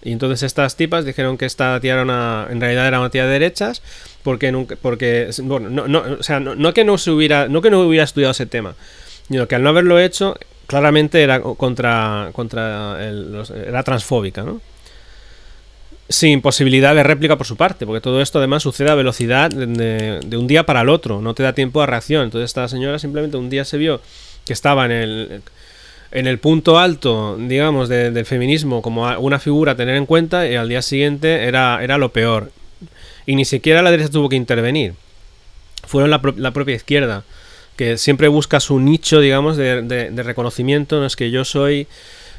[0.00, 3.32] Y entonces estas tipas dijeron que esta tía era en realidad era una tía de
[3.32, 3.82] derechas,
[4.22, 7.68] porque, nunca, porque bueno, no, no, o sea, no, que no se hubiera, no que
[7.68, 8.76] no hubiera estudiado ese tema,
[9.26, 10.36] sino que al no haberlo hecho,
[10.68, 14.60] claramente era contra, contra era transfóbica, ¿no?
[16.08, 20.20] Sin posibilidad de réplica por su parte, porque todo esto además sucede a velocidad de,
[20.24, 22.22] de un día para el otro, no te da tiempo a reacción.
[22.22, 24.00] Entonces esta señora simplemente un día se vio
[24.48, 25.42] que estaba en el,
[26.10, 30.56] en el punto alto, digamos, del feminismo como una figura a tener en cuenta y
[30.56, 32.50] al día siguiente era, era lo peor.
[33.26, 34.94] Y ni siquiera la derecha tuvo que intervenir.
[35.86, 36.20] fueron la,
[36.52, 37.24] propia izquierda,
[37.76, 40.98] que siempre busca su nicho, digamos, de, reconocimiento.
[40.98, 41.86] No es que yo soy.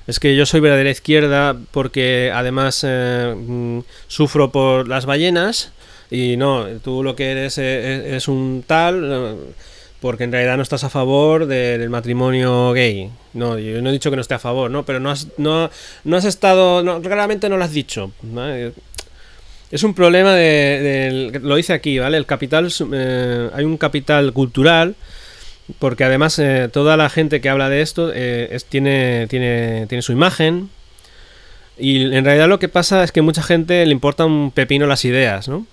[0.08, 5.72] Es que yo soy verdadera izquierda porque además eh, mm, sufro por las ballenas
[6.10, 9.36] y no, tú lo que eres eh, es, un tal eh,
[10.02, 13.10] porque en realidad no estás a favor del matrimonio gay.
[13.34, 14.86] No, yo no he dicho que no esté a favor, ¿no?
[14.86, 15.70] Pero no has, no,
[16.04, 18.12] no has estado, no, claramente no lo has dicho.
[19.72, 22.18] Es un problema de, Lo dice aquí, ¿vale?
[22.18, 22.72] El capital...
[22.94, 24.96] Eh, hay un capital cultural,
[25.78, 30.12] porque además eh, toda la gente que habla de esto eh, tiene, tiene, tiene su
[30.12, 30.70] imagen,
[31.80, 35.06] y en realidad lo que pasa es que mucha gente le importa un pepino las
[35.06, 35.66] ideas, ¿no?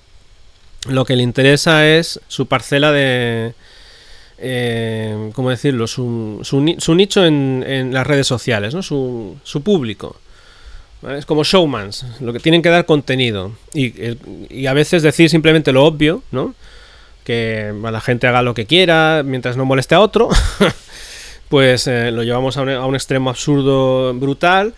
[0.88, 3.54] Lo que le interesa es su parcela de...
[4.38, 5.86] ¿Cómo decirlo?
[5.86, 8.82] Su, su, nicho en, en, las redes sociales, ¿no?
[8.82, 10.16] Su, su público.
[11.14, 13.52] Es como showmans, lo que tienen que dar contenido.
[13.74, 16.54] Y, a veces decir simplemente lo obvio, ¿no?
[17.24, 20.28] Que la gente haga lo que quiera mientras no moleste a otro.
[21.48, 24.74] pues eh, lo llevamos a un, extremo absurdo brutal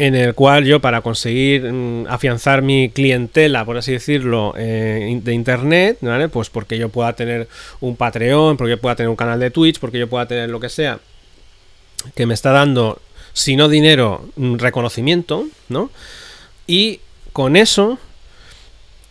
[0.00, 5.34] en el cual yo para conseguir mm, afianzar mi clientela, por así decirlo, eh, de
[5.34, 6.30] internet, ¿vale?
[6.30, 7.48] Pues porque yo pueda tener
[7.80, 10.58] un Patreon, porque yo pueda tener un canal de Twitch, porque yo pueda tener lo
[10.58, 11.00] que sea,
[12.14, 13.02] que me está dando
[13.34, 15.90] si no dinero, mm, reconocimiento, ¿no?
[16.66, 17.00] Y
[17.34, 17.98] con eso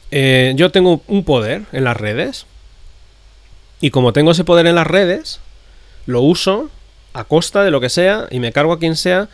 [0.09, 2.47] eh, yo tengo un poder en las redes.
[3.79, 5.39] Y como tengo ese poder en las redes,
[6.07, 6.71] lo uso
[7.13, 9.29] a costa de lo que sea y me cargo a quien sea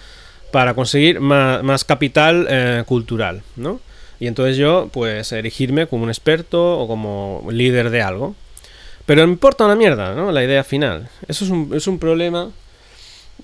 [0.55, 3.81] para conseguir más, capital eh, cultural, ¿no?
[4.21, 8.35] Y entonces yo, pues, erigirme como un experto o como líder de algo.
[9.05, 10.31] Pero me importa una mierda, ¿no?
[10.31, 11.09] La idea final.
[11.27, 12.51] Eso es un, es un problema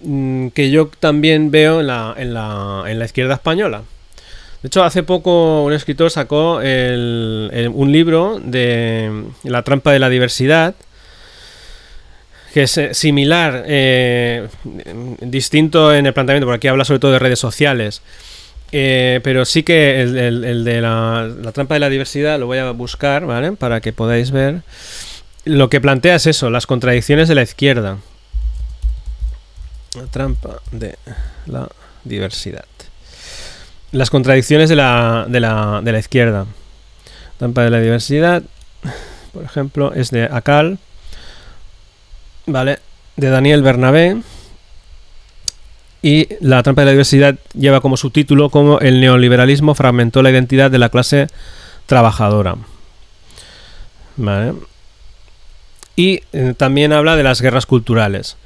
[0.03, 3.83] Mm, que yo también veo en la, en la, en la izquierda española.
[4.61, 10.75] De hecho, hace poco un escritor sacó un libro de La trampa de la diversidad,
[12.53, 14.47] que es eh, similar, eh,
[15.21, 18.01] distinto en el planteamiento, porque aquí habla sobre todo de redes sociales.
[18.73, 23.25] Eh, pero sí que el, de la, trampa de la diversidad lo voy a buscar,
[23.25, 23.53] ¿vale?
[23.53, 24.61] Para que podáis ver.
[25.43, 27.97] Lo que plantea es eso, las contradicciones de la izquierda.
[29.97, 30.95] La trampa de
[31.47, 31.67] la
[32.05, 32.65] diversidad.
[33.91, 36.45] Las contradicciones de la, de la, de la izquierda.
[37.39, 38.43] Trampa de la diversidad,
[39.33, 40.77] por ejemplo, es de Akal,
[42.51, 42.79] ¿vale?
[43.15, 44.17] De Daniel Bernabé.
[46.01, 50.71] Y la trampa de la diversidad lleva como subtítulo como el neoliberalismo fragmentó la identidad
[50.71, 51.27] de la clase
[51.85, 52.55] trabajadora.
[54.17, 54.53] ¿Vale?
[55.95, 58.37] Y eh, también habla de las guerras culturales.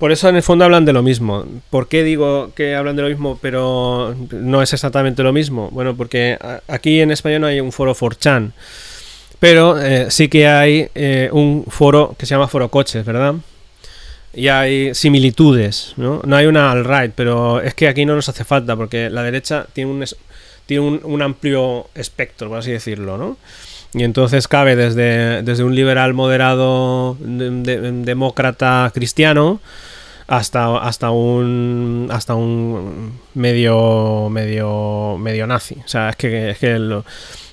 [0.00, 1.44] Por eso en el fondo hablan de lo mismo.
[1.68, 5.68] ¿Por qué digo que hablan de lo mismo, pero no es exactamente lo mismo?
[5.72, 8.52] Bueno, porque aquí en España no hay un foro 4chan,
[9.40, 13.34] pero eh, sí que hay eh, un foro que se llama Foro Coches, ¿verdad?
[14.32, 16.20] Y hay similitudes, ¿no?
[16.24, 19.66] No hay una alt-right, pero es que aquí no nos hace falta, porque la derecha
[19.72, 20.04] tiene un,
[20.66, 23.38] tiene un, amplio espectro, por así decirlo, ¿no?
[23.92, 29.60] Y entonces cabe desde, desde un liberal moderado demócrata cristiano
[30.28, 35.74] hasta, hasta un hasta un medio medio medio nazi.
[35.84, 37.02] O sea, es que, es que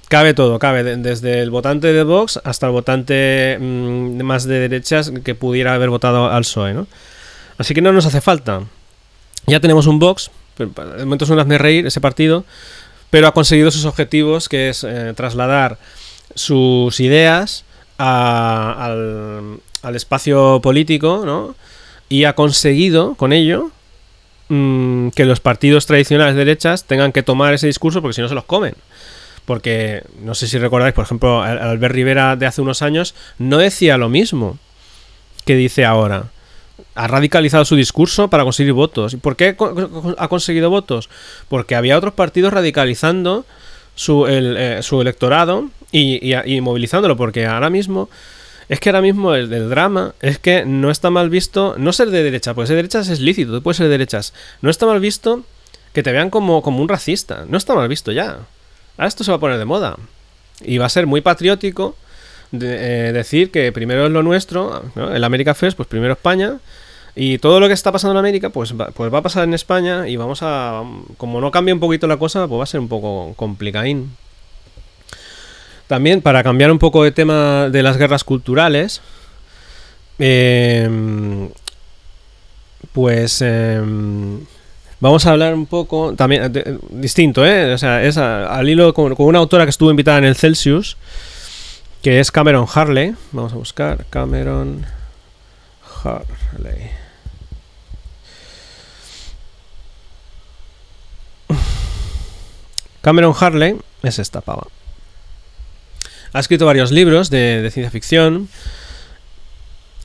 [0.07, 5.11] cabe todo, cabe desde el votante de Vox hasta el votante mm, más de derechas
[5.23, 6.87] que pudiera haber votado al PSOE, ¿no?
[7.57, 8.61] Así que no nos hace falta.
[9.47, 12.45] Ya tenemos un Vox, de momento es un hazme reír ese partido,
[13.09, 15.77] pero ha conseguido sus objetivos, que es eh, trasladar
[16.35, 17.63] sus ideas
[17.97, 21.55] al, al espacio político, ¿no?
[22.09, 23.71] y ha conseguido con ello
[24.49, 28.29] mm, que los partidos tradicionales de derechas tengan que tomar ese discurso porque si no
[28.29, 28.75] se los comen.
[29.47, 33.97] Porque no sé si recordáis, por ejemplo, Albert Rivera de hace unos años no decía
[33.97, 34.59] lo mismo
[35.45, 36.25] que dice ahora.
[36.95, 39.13] Ha radicalizado su discurso para conseguir votos.
[39.13, 39.55] ¿Y por qué
[40.17, 41.09] ha conseguido votos?
[41.47, 43.45] Porque había otros partidos radicalizando
[43.95, 47.15] su, eh, electorado y, y movilizándolo.
[47.15, 48.09] Porque ahora mismo
[48.67, 52.21] es que ahora mismo el, drama es que no está mal visto no ser de
[52.21, 54.33] derecha, porque ser de derechas es lícito, tú puedes ser de derechas.
[54.61, 55.45] No está mal visto
[55.93, 58.39] que te vean como un racista, no está mal visto ya.
[58.97, 59.97] Ahora esto se va a poner de moda.
[60.61, 61.95] Y va a ser muy patriótico
[62.51, 66.57] de, eh, decir que primero es lo nuestro, el América First, pues primero España.
[67.15, 69.53] Y todo lo que está pasando en América, pues va, pues va a pasar en
[69.53, 70.83] España y vamos a...
[71.17, 74.11] Como no cambie un poquito la cosa, pues va a ser un poco complicadín.
[75.87, 79.01] También, para cambiar un poco de tema de las guerras culturales,
[80.19, 81.49] em,
[82.91, 84.41] pues em,
[84.99, 86.51] vamos a hablar un poco, también
[86.89, 87.73] distinto, ¿eh?
[87.73, 90.97] O sea, es al hilo con, una autora que estuvo invitada en el Celsius,
[92.01, 93.15] que es Cameron Harley.
[93.31, 94.85] Vamos a buscar Cameron
[96.03, 96.91] Harley.
[103.01, 104.67] Cameron Harley es esta pava.
[106.33, 108.49] Ha escrito varios libros de, ciencia ficción.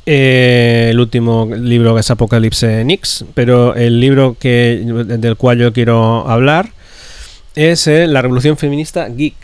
[0.04, 6.28] Eh, el último libro es Apocalipse Nix, pero el libro que, del cual yo quiero
[6.28, 6.70] hablar
[7.54, 9.36] es eh, La Revolución Feminista Geek.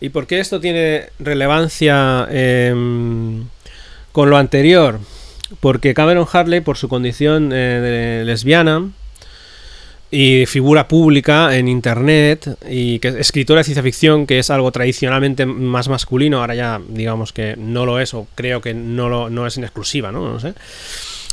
[0.00, 3.44] ¿Y por qué esto tiene relevancia em,
[4.12, 5.00] con lo anterior?
[5.60, 8.90] Porque Cameron Harley, por su condición eh, lesbiana,
[10.14, 15.88] y figura pública en internet y escritora de ciencia ficción que es algo tradicionalmente más
[15.88, 19.64] masculino ahora ya digamos que no lo es o creo que no no es en
[19.64, 20.54] exclusiva no, no sé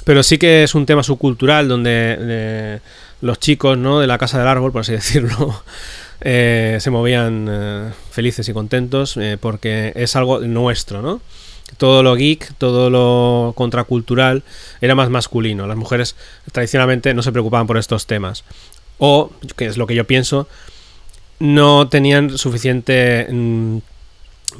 [0.03, 2.81] pero sí que es un tema subcultural donde
[3.21, 5.63] los chicos no de la casa del árbol por así decirlo
[6.21, 11.21] eh, se movían eh, felices y contentos eh, porque es algo nuestro no
[11.77, 14.43] todo lo geek, todo lo contracultural
[14.81, 15.67] era más masculino.
[15.67, 16.15] Las mujeres
[16.51, 18.43] tradicionalmente no se preocupaban por estos temas.
[19.03, 20.47] O, que es lo que yo pienso,
[21.39, 23.79] no tenían suficiente mm,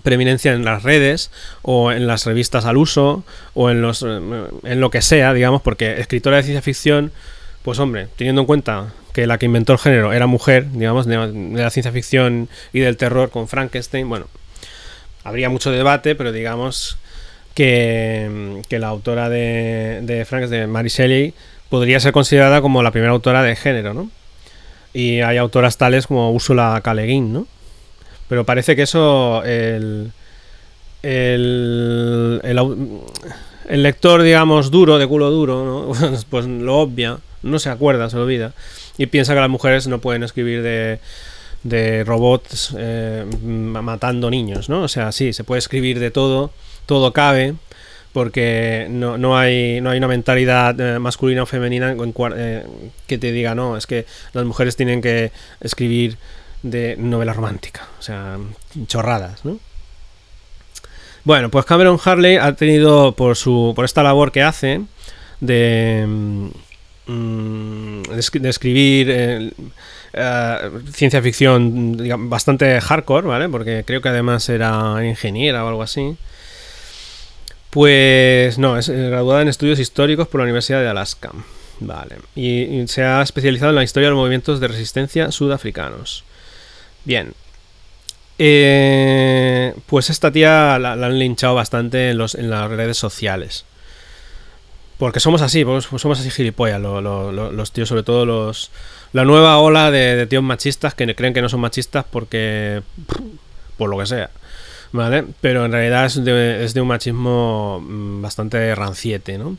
[0.02, 1.30] preeminencia en las redes
[1.62, 3.24] o en las revistas al uso
[3.54, 4.20] o en, los, eh,
[4.64, 7.12] en lo que sea, digamos, porque escritora de ciencia ficción,
[7.62, 11.18] pues hombre, teniendo en cuenta que la que inventó el género era mujer, digamos, de,
[11.54, 14.26] la ciencia ficción y del terror con Frankenstein, bueno,
[15.24, 16.98] habría mucho debate, pero digamos
[17.54, 21.36] que, la autora de, de Frankenstein, Mary Shelley,
[21.70, 24.10] podría ser considerada como la primera autora de género, ¿no?
[24.94, 26.94] Y hay autoras tales como Úrsula K.
[26.94, 27.48] ¿no?
[28.28, 30.12] Pero parece que eso el,
[31.04, 36.10] el, el, lector, digamos, duro, de culo duro, ¿no?
[36.30, 38.54] pues lo obvia, no se acuerda, se olvida.
[38.98, 41.00] Y piensa que las mujeres no pueden escribir de,
[41.64, 44.84] de robots eh, matando niños, ¿no?
[44.84, 46.52] O sea, sí, se puede escribir de todo,
[46.86, 47.56] todo cabe,
[48.14, 51.96] porque no, no, hay, no hay una mentalidad eh, masculina o femenina
[52.36, 52.66] eh,
[53.08, 56.18] que te diga, no, es que las mujeres tienen que escribir
[56.64, 58.38] de novela romántica, o sea,
[58.88, 59.60] chorradas, ¿no?
[61.24, 64.82] Bueno, pues Cameron Harley ha tenido por su por esta labor que hace
[65.40, 66.06] de,
[67.06, 69.08] mm, de escribir
[70.14, 71.98] eh, ciencia ficción
[72.30, 73.50] bastante hardcore, ¿vale?
[73.50, 76.18] Porque creo que además era ingeniera o algo así.
[77.72, 81.32] Pues no, es eh, graduada en estudios históricos por la Universidad de Alaska.
[81.80, 82.18] Vale.
[82.36, 86.26] Y, se ha especializado en la historia de los movimientos de resistencia sudafricanos.
[87.06, 87.34] Bien.
[88.38, 93.64] Eh, pues esta tía la, han linchado bastante en, los, en las redes sociales.
[94.98, 98.70] Porque somos así, pues, somos así gilipollas, los tíos, sobre todo los...
[99.14, 102.84] La nueva ola de, de tíos machistas que creen que no son machistas porque...
[103.78, 104.30] por lo que sea.
[104.92, 105.26] ¿Vale?
[105.42, 106.24] Pero en realidad es
[106.74, 109.58] de, un machismo mm, bastante ranciete, ¿no?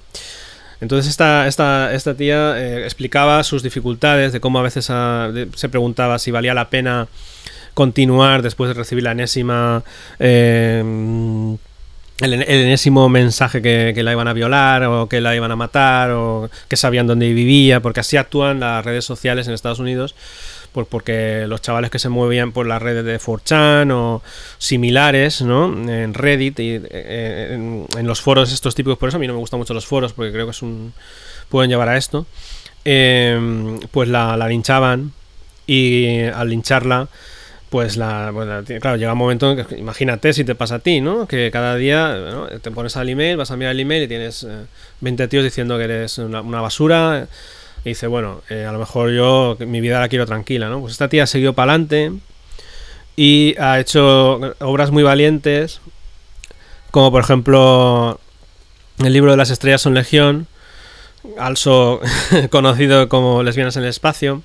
[0.81, 5.69] Entonces esta, esta, esta tía eh, explicaba sus dificultades, de cómo a veces ah, se
[5.69, 7.07] preguntaba si valía la pena
[7.75, 9.85] continuar después de recibir la enésima...
[10.19, 11.57] Eh,
[12.21, 16.51] el, enésimo mensaje que, la iban a violar o que la iban a matar o
[16.69, 20.15] que sabían dónde vivía, porque así actúan las redes sociales en Estados Unidos
[20.73, 24.23] pues porque los chavales que se movían por las redes de 4chan o
[24.59, 25.67] similares, ¿no?
[25.67, 29.39] En Reddit y eh, en, los foros estos típicos, por eso a mí no me
[29.39, 30.93] gustan mucho los foros porque creo que es un
[31.49, 32.27] pueden llevar a esto.
[32.85, 35.13] Em, pues la, linchaban
[35.67, 37.09] y al lincharla
[37.71, 38.31] pues la,
[38.81, 41.27] claro, llega un momento en que imagínate si te pasa a ti, ¿no?
[41.27, 42.19] Que cada día
[42.61, 44.47] te pones al email, vas a mirar el email y tienes
[45.01, 47.29] 20 eh, tíos diciendo que eres una basura,
[47.85, 50.81] y dice, bueno, eh, a lo mejor yo mi vida la quiero tranquila, ¿no?
[50.81, 52.13] Pues esta tía siguió para adelante
[53.17, 55.81] y ha hecho obras muy valientes,
[56.91, 58.21] como por ejemplo
[58.99, 60.47] el libro de las estrellas son legión,
[61.39, 62.01] also
[62.51, 64.43] conocido como Lesbianas en el espacio,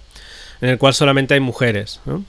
[0.61, 2.23] en el cual solamente hay mujeres, ¿no?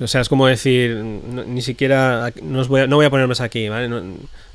[0.00, 3.68] O sea, es como decir, ni siquiera, no voy, a, no voy a ponerme aquí,
[3.68, 3.88] ¿vale?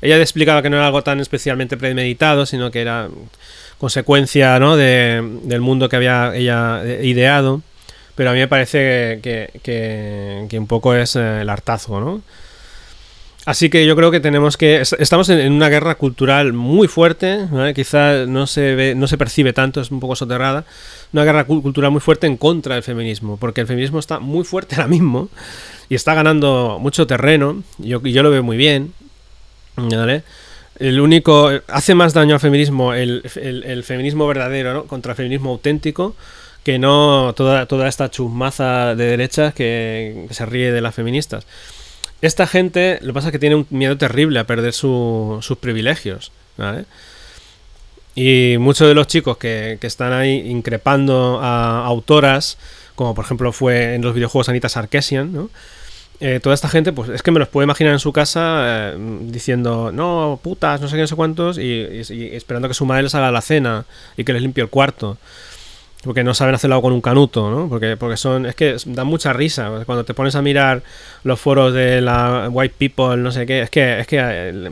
[0.02, 3.08] ella explicaba que no era algo tan especialmente premeditado, sino que era
[3.80, 4.76] consecuencia ¿no?
[4.76, 7.62] de, del mundo que había ella ideado.
[8.14, 12.20] Pero a mí me parece que, que, un poco es eh, el hartazgo, ¿no?
[13.46, 14.82] Así que yo creo que tenemos que.
[14.82, 19.80] Estamos en, una guerra cultural muy fuerte, quizá no se, ve, no se percibe tanto,
[19.80, 20.66] es un poco soterrada.
[21.14, 24.74] Una guerra cultural muy fuerte en contra del feminismo, porque el feminismo está muy fuerte
[24.74, 25.30] ahora mismo
[25.88, 27.62] y está ganando mucho terreno.
[27.78, 28.92] Yo, yo lo veo muy bien.
[29.76, 30.22] ¿vale?
[30.80, 31.50] El único.
[31.68, 33.22] Hace más daño al feminismo el,
[33.84, 34.84] feminismo verdadero, ¿no?
[34.84, 36.16] Contra el feminismo auténtico,
[36.64, 41.46] que no toda, toda esta chusmaza de derechas que, se ríe de las feministas.
[42.22, 46.32] esta gente, lo que pasa es que tiene un miedo terrible a perder sus privilegios,
[46.56, 46.86] ¿vale?
[48.14, 52.58] Y muchos de los chicos que, que, están ahí increpando a autoras,
[52.96, 55.50] como por ejemplo fue en los videojuegos Anita Sarkeesian, ¿no?
[56.22, 58.96] Eh, toda esta gente, pues es que me los puedo imaginar en su casa eh,
[59.22, 61.98] diciendo, no, putas, no sé qué, no sé cuántos, y,
[62.34, 63.86] esperando que su madre les haga la cena
[64.18, 65.16] y que les limpie el cuarto.
[66.02, 67.68] Porque no saben hacerlo con un canuto, ¿no?
[67.68, 68.46] Porque, porque son.
[68.46, 69.82] Es que dan mucha risa.
[69.84, 70.82] Cuando te pones a mirar
[71.24, 74.00] los foros de la White People, no sé qué, es que.
[74.00, 74.70] Es que eh,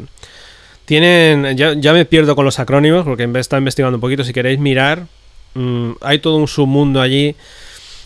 [0.86, 1.54] tienen.
[1.54, 4.24] Ya, ya, me pierdo con los acrónimos, porque en vez de estar investigando un poquito,
[4.24, 5.04] si queréis mirar,
[5.52, 7.36] mm, hay todo un submundo allí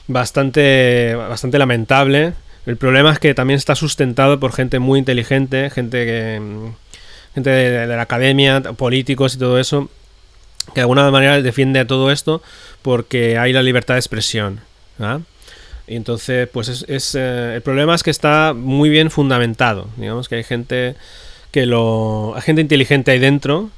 [0.09, 2.33] bastante, bastante lamentable
[2.67, 6.73] el problema es que también está sustentado por gente muy inteligente, gente que
[7.35, 9.89] gente de, la academia, políticos y todo eso,
[10.69, 12.43] que de alguna manera defiende todo esto
[12.83, 14.61] porque hay la libertad de expresión.
[15.89, 19.89] Y entonces, pues es, eh, el problema es que está muy bien fundamentado.
[19.97, 20.95] Digamos que hay gente
[21.51, 22.35] que lo.
[22.37, 23.71] Hay gente inteligente ahí dentro.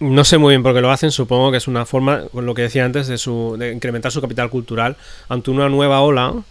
[0.00, 2.54] No sé muy bien por qué lo hacen, supongo que es una forma, con lo
[2.54, 4.96] que decía antes, de, su, de incrementar su capital cultural
[5.28, 6.42] ante una nueva ola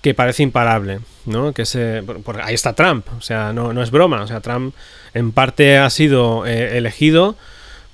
[0.00, 1.52] que parece imparable, ¿no?
[1.52, 2.02] Que se,
[2.42, 4.74] ahí está Trump, o sea, no, no, es broma, o sea, Trump
[5.12, 7.36] en parte ha sido eh, elegido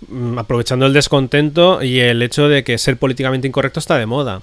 [0.08, 4.42] mm, aprovechando el descontento y el hecho de que ser políticamente incorrecto está de moda.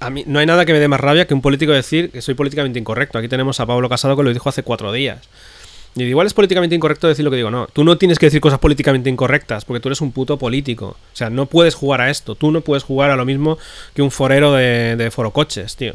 [0.00, 2.20] A mí no hay nada que me dé más rabia que un político decir que
[2.20, 3.18] soy políticamente incorrecto.
[3.18, 5.26] Aquí tenemos a Pablo Casado que lo dijo hace cuatro días.
[5.94, 7.50] Y igual es políticamente incorrecto decir lo que digo.
[7.50, 10.88] No, tú no tienes que decir cosas políticamente incorrectas porque tú eres un puto político.
[10.88, 12.34] O sea, no puedes jugar a esto.
[12.34, 13.56] Tú no puedes jugar a lo mismo
[13.94, 15.94] que un forero de, de forocoches, tío.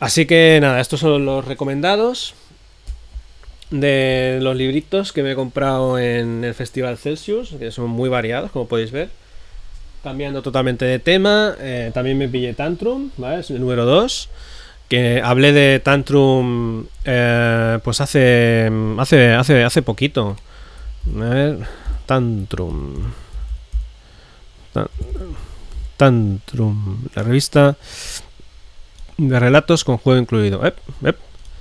[0.00, 2.34] Así que nada, estos son los recomendados
[3.70, 8.50] de los libritos que me he comprado en el Festival Celsius, que son muy variados,
[8.50, 9.08] como podéis ver.
[10.02, 13.40] Cambiando totalmente de tema, eh, también me pillé Tantrum, ¿vale?
[13.40, 14.28] Es el número 2.
[14.88, 20.36] Que hablé de Tantrum eh, pues hace, hace, hace, hace poquito.
[21.16, 21.58] A ver,
[22.06, 23.12] Tantrum.
[25.96, 27.76] Tantrum, la revista
[29.16, 30.64] de relatos con juego incluido.
[30.64, 31.16] Ep, ep.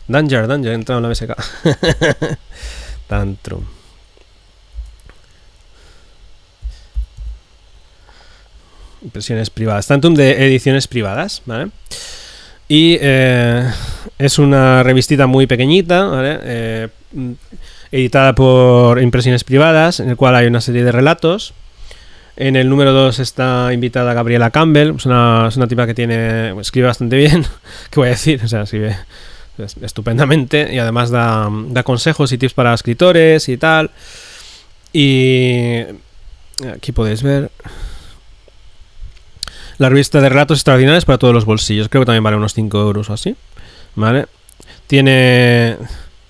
[0.07, 2.37] Danger, Danger, he entrado en la BSK.
[3.07, 3.63] Tantrum.
[9.01, 9.87] Impresiones privadas.
[9.87, 11.69] Tantrum de ediciones privadas, ¿vale?
[12.67, 13.69] Y eh,
[14.17, 16.39] es una revistita muy pequeñita, ¿vale?
[16.43, 16.87] Eh,
[17.91, 21.53] editada por impresiones privadas, en el cual hay una serie de relatos
[22.35, 27.15] en el número 2 está invitada Gabriela Campbell, es una, tipa que tiene escribe bastante
[27.15, 27.45] bien,
[27.89, 28.41] ¿qué voy a decir?
[28.43, 28.97] O sea, escribe
[29.81, 33.91] estupendamente y además da, da consejos y tips para escritores y tal.
[34.91, 35.81] Y
[36.73, 37.51] aquí podéis ver
[39.77, 41.89] la revista de relatos extraordinarios para todos los bolsillos.
[41.89, 43.35] Creo que también vale unos 5 euros o así.
[43.95, 44.27] ¿Vale?
[44.87, 45.77] Tiene,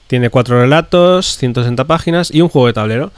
[0.07, 3.11] tiene 4 relatos, 160 páginas y un juego de tablero.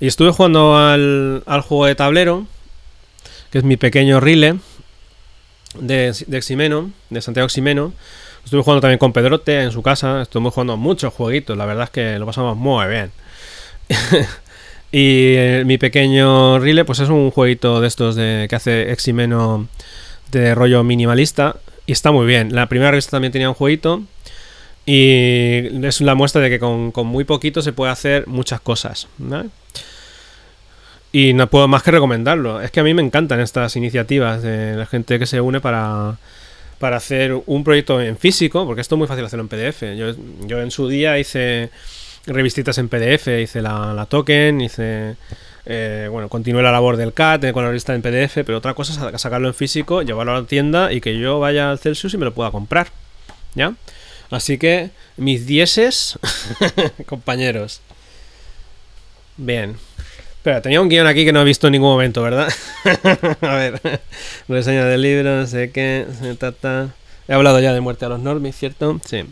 [0.00, 2.46] Y estuve jugando al, juego de tablero,
[3.50, 4.56] que es mi pequeño rile
[5.78, 7.92] de, de Ximeno, de Santiago Ximeno.
[8.42, 10.22] Estuve jugando también con Pedrote en su casa.
[10.22, 11.56] Estuvimos jugando muchos jueguitos.
[11.56, 13.12] La verdad es que lo pasamos muy bien.
[14.90, 19.68] y eh, mi pequeño rile, pues es un jueguito de estos de, que hace Ximeno
[20.32, 21.56] de rollo minimalista.
[21.84, 22.54] Y está muy bien.
[22.54, 24.02] La primera revista también tenía un jueguito.
[24.86, 29.08] Y es la muestra de que con, con muy poquito se puede hacer muchas cosas.
[31.12, 32.60] Y no puedo más que recomendarlo.
[32.60, 36.18] Es que a mí me encantan estas iniciativas de la gente que se une para,
[36.78, 39.82] para hacer un proyecto en físico, porque esto es muy fácil hacerlo en PDF.
[39.96, 40.14] Yo,
[40.46, 41.70] yo en su día hice
[42.26, 45.16] revistitas en PDF, hice la, token, hice...
[45.66, 49.10] Eh, bueno, continué la labor del CAT con la revista en PDF, pero otra cosa
[49.12, 52.16] es sacarlo en físico, llevarlo a la tienda y que yo vaya al Celsius y
[52.16, 52.88] me lo pueda comprar.
[53.54, 53.74] ¿Ya?
[54.30, 56.18] Así que, mis dieces,
[57.06, 57.82] compañeros.
[59.36, 59.76] Bien.
[60.40, 62.50] Espera, tenía un guion aquí que no he visto en ningún momento, ¿verdad?
[63.42, 64.00] a ver,
[64.48, 66.06] reseña del libro, no sé qué.
[67.28, 68.98] He hablado ya de muerte a los normies, ¿cierto?
[69.04, 69.22] Sí.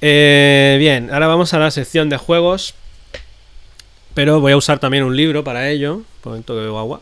[0.00, 2.74] Eh, bien, ahora vamos a la sección de juegos.
[4.14, 5.96] Pero voy a usar también un libro para ello.
[5.96, 7.00] Un momento que bebo agua.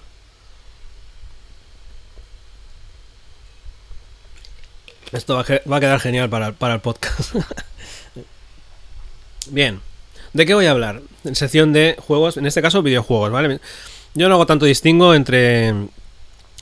[5.12, 7.34] Esto va a, quedar genial para el podcast.
[9.48, 9.82] bien.
[10.32, 11.00] ¿De qué voy a hablar?
[11.24, 13.60] En sección de juegos, en este caso videojuegos, ¿vale?
[14.14, 15.74] Yo no hago tanto distingo entre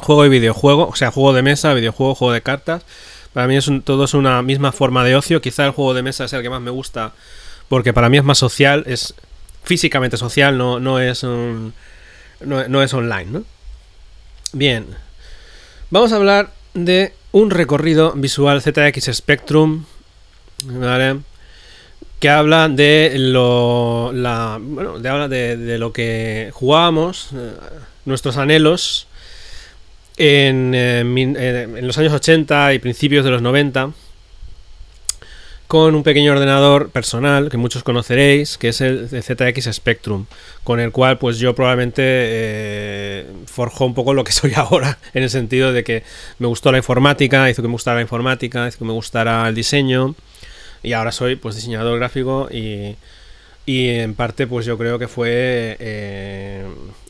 [0.01, 2.83] juego y videojuego, o sea, juego de mesa, videojuego, juego de cartas.
[3.33, 5.41] Para mí es todo es una misma forma de ocio.
[5.41, 7.13] Quizá el juego de mesa es el que más me gusta
[7.69, 9.15] porque para mí es más social, es
[9.65, 11.73] físicamente social, no, no es no,
[12.41, 13.43] no es online, ¿no?
[14.53, 14.87] Bien.
[15.91, 19.85] Vamos a hablar de un recorrido visual ZX Spectrum,
[20.65, 21.21] ¿vale?
[22.19, 27.53] Que habla de lo, la, bueno, de, habla de, lo que jugábamos, eh,
[28.05, 29.07] nuestros anhelos
[30.17, 33.91] en, eh, en, los años 80 y principios de los 90
[35.67, 40.27] con un pequeño ordenador personal que muchos conoceréis, que es el ZX Spectrum,
[40.63, 45.25] con el cual pues yo probablemente eh, forjó un poco lo que soy ahora, en
[45.25, 46.05] el sentido de que
[46.39, 49.55] me gustó la informática, hizo que me gustara la informática, hizo que me gustara el
[49.55, 50.15] diseño,
[50.87, 52.95] y ahora soy pues diseñador gráfico y,
[53.67, 56.65] y en parte pues yo creo que fue eh,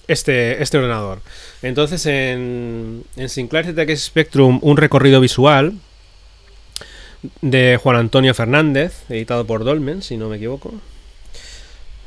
[0.08, 1.20] este, este ordenador.
[1.60, 5.74] Entonces en, en Sinclair ZX Spectrum un recorrido visual
[7.42, 10.72] de Juan Antonio Fernández, editado por Dolmen, si no me equivoco.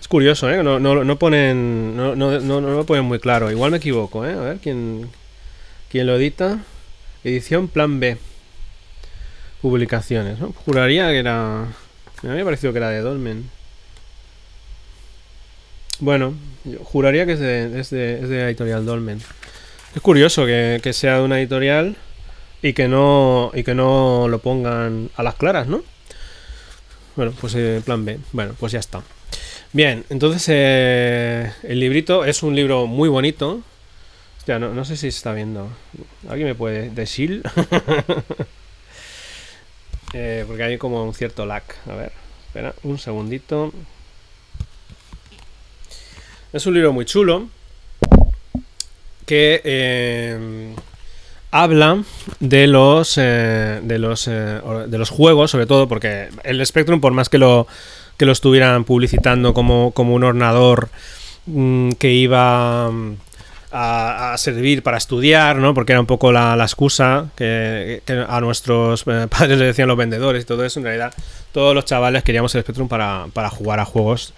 [0.02, 0.64] Es curioso, ¿eh?
[0.64, 3.52] No, no, no ponen, no, no, no, lo ponen muy claro.
[3.52, 4.34] Igual me equivoco, ¿eh?
[4.34, 5.08] A ver, ¿quién,
[5.92, 6.64] quién lo edita?
[7.24, 8.18] Edición Plan B.
[9.62, 10.54] Publicaciones, ¿no?
[10.66, 11.68] Juraría que era...
[12.22, 13.50] Me había parecido que era de Dolmen.
[16.00, 16.34] Bueno,
[16.84, 19.22] juraría que es de, es de, es de editorial Dolmen.
[19.96, 21.98] Es curioso que, que sea de una editorial
[22.62, 25.84] y que no y que no lo pongan a las claras, ¿no?
[27.16, 28.20] Bueno, pues eh, plan B.
[28.32, 29.02] Bueno, pues ya está.
[29.74, 33.62] Bien, entonces eh, el librito es un libro muy bonito.
[34.38, 35.70] Hostia, no, sé si se está viendo.
[36.30, 37.44] ¿Alguien me puede decir?
[40.14, 41.64] eh, porque hay como un cierto lag.
[41.88, 42.12] A ver,
[42.48, 43.72] espera, un segundito.
[46.52, 47.48] Es un libro muy chulo.
[49.26, 50.74] Que eh,
[51.52, 52.04] habla
[52.40, 57.30] de los eh, de los de los juegos sobre todo porque el Spectrum por más
[57.30, 57.68] que lo
[58.18, 60.90] que lo estuvieran publicitando como, como un ordenador
[61.46, 62.92] mm, que iba
[63.72, 65.74] a, servir para estudiar, ¿no?
[65.74, 70.44] Porque era un poco la, excusa que, a nuestros eh, padres le decían los vendedores
[70.44, 70.80] y todo eso.
[70.80, 71.14] En realidad,
[71.52, 74.34] todos los chavales queríamos el Spectrum para, jugar a juegos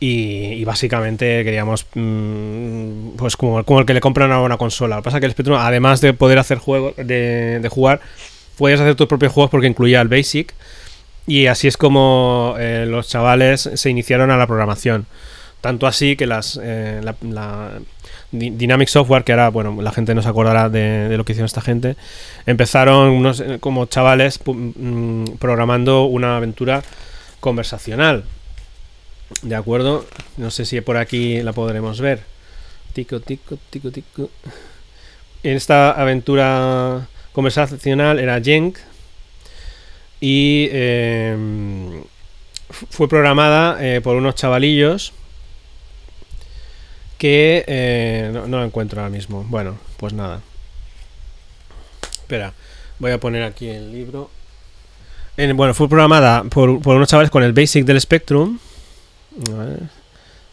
[0.00, 4.96] y, básicamente queríamos, mm, pues como, el que le compran a una consola.
[4.96, 8.00] Lo que pasa es que el Spectrum, además de poder hacer juegos, de, jugar,
[8.56, 10.54] puedes hacer tus propios juegos porque incluía el Basic.
[11.28, 15.06] Y así es como eh, los chavales se iniciaron a la programación.
[15.60, 17.00] Tanto así que las eh,
[18.32, 21.60] Dynamic Software, que ahora, bueno, la gente no se acordará de, lo que hicieron esta
[21.60, 21.96] gente,
[22.44, 26.82] empezaron unos, eh, como chavales mm, programando una aventura
[27.40, 28.24] conversacional
[29.42, 30.06] de acuerdo,
[30.36, 32.20] no sé si por aquí la podremos ver.
[32.92, 34.30] Tico, tico, tico, tico.
[35.42, 38.78] En esta aventura conversacional era Jenk
[40.20, 42.02] y em,
[42.70, 45.12] fue programada eh, por unos chavalillos
[47.18, 49.44] que eh, no, lo encuentro ahora mismo.
[49.48, 50.40] Bueno, pues nada.
[52.12, 52.52] Espera,
[52.98, 54.30] voy a poner aquí el libro.
[55.54, 58.58] bueno, fue programada por, por unos chavales con el Basic del Spectrum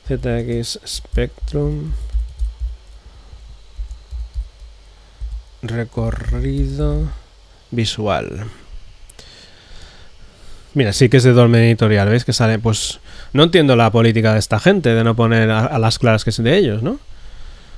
[0.07, 1.93] ZX Spectrum.
[5.61, 7.09] Recorrido
[7.71, 8.45] visual.
[10.73, 12.25] Mira, sí que es de Dolmen Editorial, ¿veis?
[12.25, 12.99] Que sale, pues...
[13.33, 16.41] No entiendo la política de esta gente de no poner a, las claras que es
[16.41, 16.99] de ellos, ¿no?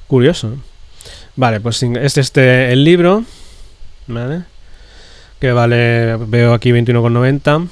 [0.07, 0.57] Curioso.
[1.37, 3.23] Vale, pues es este el libro,
[4.07, 4.43] ¿vale?
[5.39, 7.67] Que vale, veo aquí 21,90.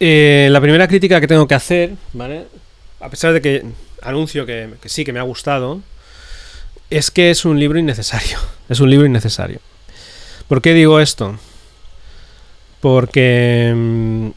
[0.00, 2.46] Eh, la primera crítica que tengo que hacer, ¿vale?
[3.00, 3.64] A pesar de que
[4.02, 5.80] anuncio que, sí, que me ha gustado,
[6.88, 8.38] es que es un libro innecesario.
[8.70, 9.58] Es un libro innecesario.
[10.46, 11.36] ¿Por qué digo esto?
[12.80, 14.32] Porque...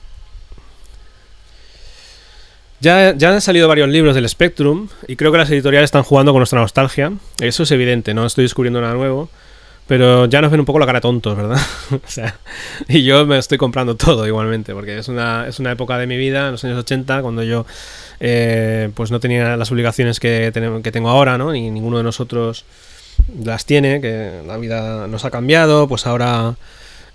[2.83, 6.33] Ya, ya, han salido varios libros del Spectrum y creo que las editoriales están jugando
[6.33, 7.13] con nuestra nostalgia.
[7.39, 9.29] Eso es evidente, no estoy descubriendo nada nuevo.
[9.87, 11.61] Pero ya nos ven un poco la cara tontos, ¿verdad?
[11.91, 12.37] o sea,
[12.89, 16.17] y yo me estoy comprando todo igualmente, porque es una, es una época de mi
[16.17, 17.65] vida, en los años 80, cuando yo
[18.19, 20.51] eh, pues no tenía las obligaciones que,
[20.83, 21.53] que tengo ahora, ¿no?
[21.53, 22.65] Ni ninguno de nosotros
[23.41, 26.55] las tiene, que la vida nos ha cambiado, pues ahora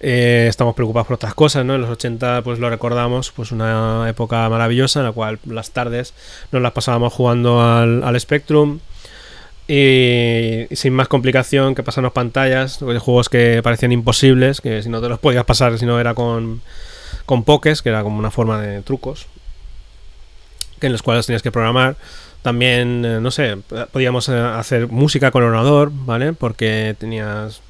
[0.01, 1.75] eh, estamos preocupados por otras cosas, ¿no?
[1.75, 6.15] En los 80 pues lo recordamos, pues una época maravillosa en la cual las tardes
[6.53, 8.79] nos las pasábamos jugando al, Spectrum,
[9.67, 15.09] y sin más complicación que pasarnos pantallas juegos que parecían imposibles, que si no te
[15.09, 16.63] los podías pasar si no era con,
[17.27, 19.27] con pokés, que era como una forma de trucos,
[20.81, 21.97] que en los cuales tenías que programar.
[22.43, 23.59] También, eh, no sé,
[23.93, 26.33] podíamos eh, hacer música con ordenador, ¿vale?
[26.33, 27.61] Porque tenías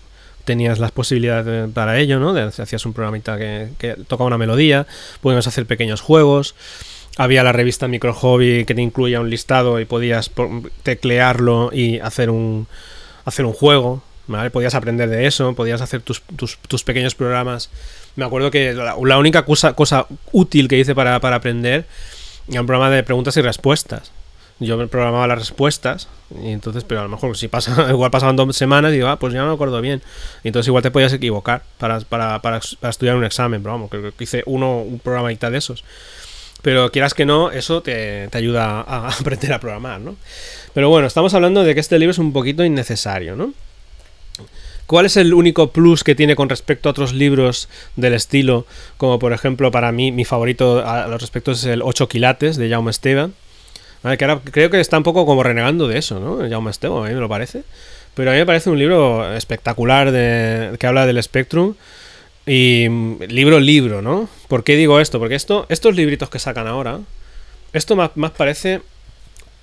[0.49, 2.31] tenías las posibilidades para ello, ¿no?
[2.31, 4.87] hacías un programita que, que tocaba una melodía,
[5.21, 6.55] podíamos hacer pequeños juegos
[7.19, 10.31] había la revista Micro Hobby que te incluía un listado y podías
[10.85, 12.69] teclearlo y hacer un,
[13.25, 14.03] hacer un juego.
[14.53, 17.71] Podías aprender de eso, podías hacer tus, pequeños programas.
[18.15, 21.87] Me acuerdo que la, única cosa, cosa, útil que hice para, para aprender
[22.49, 24.13] era un programa de preguntas y respuestas
[24.61, 26.09] yo programaba las respuestas
[26.43, 29.19] y entonces pero a lo mejor si pasa igual pasaban dos semanas y digo ah
[29.19, 30.03] pues ya no me acuerdo bien
[30.43, 34.13] y entonces igual te podías equivocar para, para, para, estudiar un examen pero vamos creo
[34.13, 35.85] que hice uno un programa de esos.
[36.61, 40.17] Pero quieras que no eso te, te, ayuda a aprender a programar no
[40.75, 43.53] pero bueno estamos hablando de que este libro es un poquito innecesario no
[44.87, 48.65] ¿Cuál es el único plus que tiene con respecto a otros libros del estilo?
[48.97, 52.71] Como por ejemplo, para mí, mi favorito a los respectos es el 8 quilates de
[52.71, 53.35] Jaume Esteban
[54.03, 56.49] creo que está un poco como renegando de eso, ¿no?
[56.49, 57.65] Jaume Esteban, a mí me lo parece.
[58.15, 61.75] Pero a mí me parece un libro espectacular de, que habla del Spectrum.
[62.47, 64.29] Y mm, libro, libro, ¿no?
[64.49, 65.19] ¿Por qué digo esto?
[65.19, 67.01] Porque esto, estos libritos que sacan ahora,
[67.73, 68.81] esto más, más parece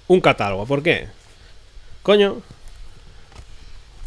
[0.07, 0.65] un catálogo.
[0.65, 1.07] ¿Por qué?
[2.03, 2.41] Coño.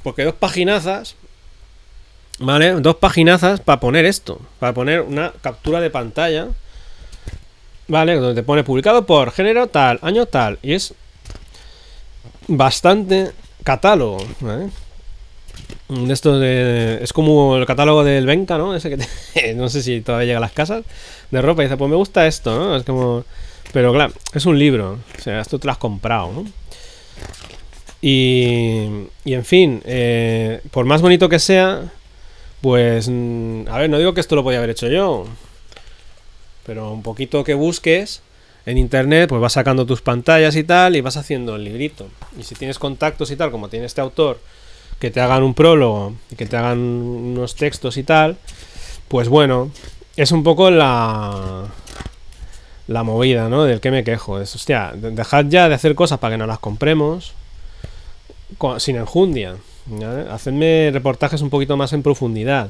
[0.02, 1.16] Porque dos paginazas.
[2.38, 2.72] ¿Vale?
[2.74, 4.40] Dos paginazas para poner esto.
[4.60, 6.48] Para poner una captura de pantalla
[7.88, 8.14] ¿vale?
[8.16, 10.58] Donde te pone publicado por género tal, año tal.
[10.62, 10.94] Y es
[12.46, 13.32] bastante
[13.64, 14.18] catálogo.
[16.10, 18.74] Esto de, es como el catálogo del Venca, ¿no?
[18.74, 20.84] Ese que no sé si todavía llega a las casas
[21.30, 22.76] de ropa y dice, pues me gusta esto, ¿no?
[22.76, 23.24] Es como...
[23.72, 26.44] Pero claro, es un libro, o sea, esto te lo has comprado, ¿no?
[28.00, 31.82] Y, y en fin, eh, por más bonito que sea,
[32.62, 33.08] pues...
[33.10, 35.26] Mm, a ver, no digo que esto lo podía haber hecho yo,
[36.68, 38.20] pero un poquito que busques
[38.66, 42.08] en internet, pues vas sacando tus pantallas y tal, y vas haciendo el librito.
[42.38, 44.38] Y si tienes contactos y tal, como tiene este autor,
[44.98, 48.36] que te hagan un prólogo y que te hagan unos textos y tal,
[49.08, 49.70] pues bueno,
[50.14, 51.64] es un poco la
[52.86, 53.64] la movida, ¿no?
[53.64, 54.38] Del que me quejo.
[54.38, 57.32] Es, hostia, dejad ya de hacer cosas para que no las compremos
[58.76, 59.56] sin enjundia.
[60.30, 62.68] Hacedme reportajes un poquito más en profundidad.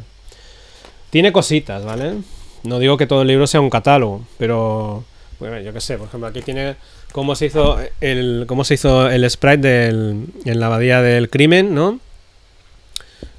[1.11, 2.19] Tiene cositas, ¿vale?
[2.63, 5.05] No digo que todo el libro sea un catálogo, pero
[5.39, 6.77] bueno, yo qué sé, por ejemplo, aquí tiene
[7.13, 11.75] cómo se hizo el cómo se hizo el sprite del, en la abadía del crimen,
[11.75, 12.01] ¿no?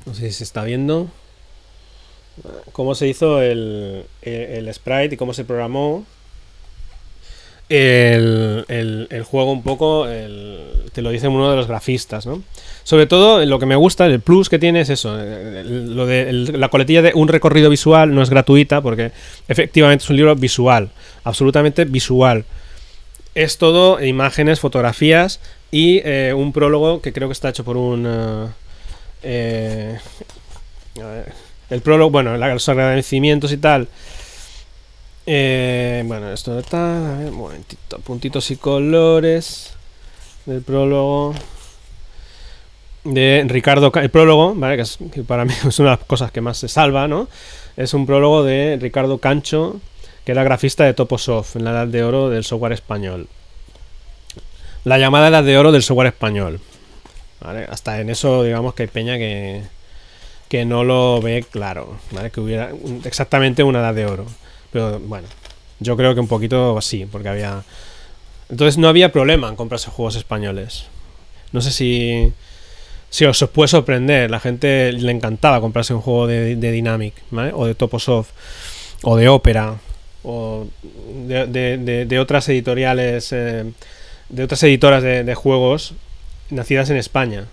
[0.06, 1.08] No sé si se está viendo.
[2.72, 6.06] Cómo se hizo el, el sprite y cómo se programó
[7.70, 12.42] el, el, juego un poco, te lo dice uno de los grafistas, ¿no?
[12.84, 16.70] Sobre todo, lo que me gusta, el plus que tiene es eso, lo de la
[16.70, 19.12] coletilla de un recorrido visual no es gratuita porque
[19.48, 20.90] efectivamente es un libro visual,
[21.24, 22.46] absolutamente visual.
[23.36, 25.40] Es todo imágenes, fotografías
[25.70, 28.08] y eh, un prólogo que creo que está hecho por un...
[29.22, 30.00] Eh,
[30.96, 31.26] eh,
[31.70, 33.88] el prólogo, bueno, los agradecimientos y tal
[35.32, 37.14] eh, bueno, esto está.
[37.14, 38.00] A ver, un momentito.
[38.00, 39.74] Puntitos y colores
[40.48, 41.36] del prólogo
[43.04, 43.92] de Ricardo.
[43.94, 44.84] El prólogo, ¿vale?
[45.14, 47.28] Que, para mí es una de las cosas que más se salva, ¿no?
[47.78, 49.80] Es un prólogo de Ricardo Cancho,
[50.26, 53.28] que era grafista de Toposoft en la edad de oro del software español.
[54.84, 56.60] La llamada edad de oro del software español.
[57.70, 59.62] Hasta en eso, digamos que hay peña que,
[60.48, 62.32] que no lo ve claro, ¿vale?
[62.32, 62.72] Que hubiera
[63.06, 64.26] exactamente una edad de oro.
[64.72, 65.28] Pero bueno,
[65.80, 67.64] yo creo que un poquito así, porque había...
[68.50, 70.86] Entonces no había problema en comprarse juegos españoles.
[71.52, 72.34] No sé si,
[73.10, 74.30] si os, puede sorprender.
[74.32, 77.52] La gente le encantaba comprarse un juego de, Dynamic, ¿vale?
[77.54, 78.32] O de Toposoft,
[79.04, 79.76] o de Opera,
[80.24, 80.68] o
[81.28, 83.66] de, otras editoriales, eh,
[84.30, 85.94] de otras editoras de, juegos
[86.50, 87.46] nacidas en España.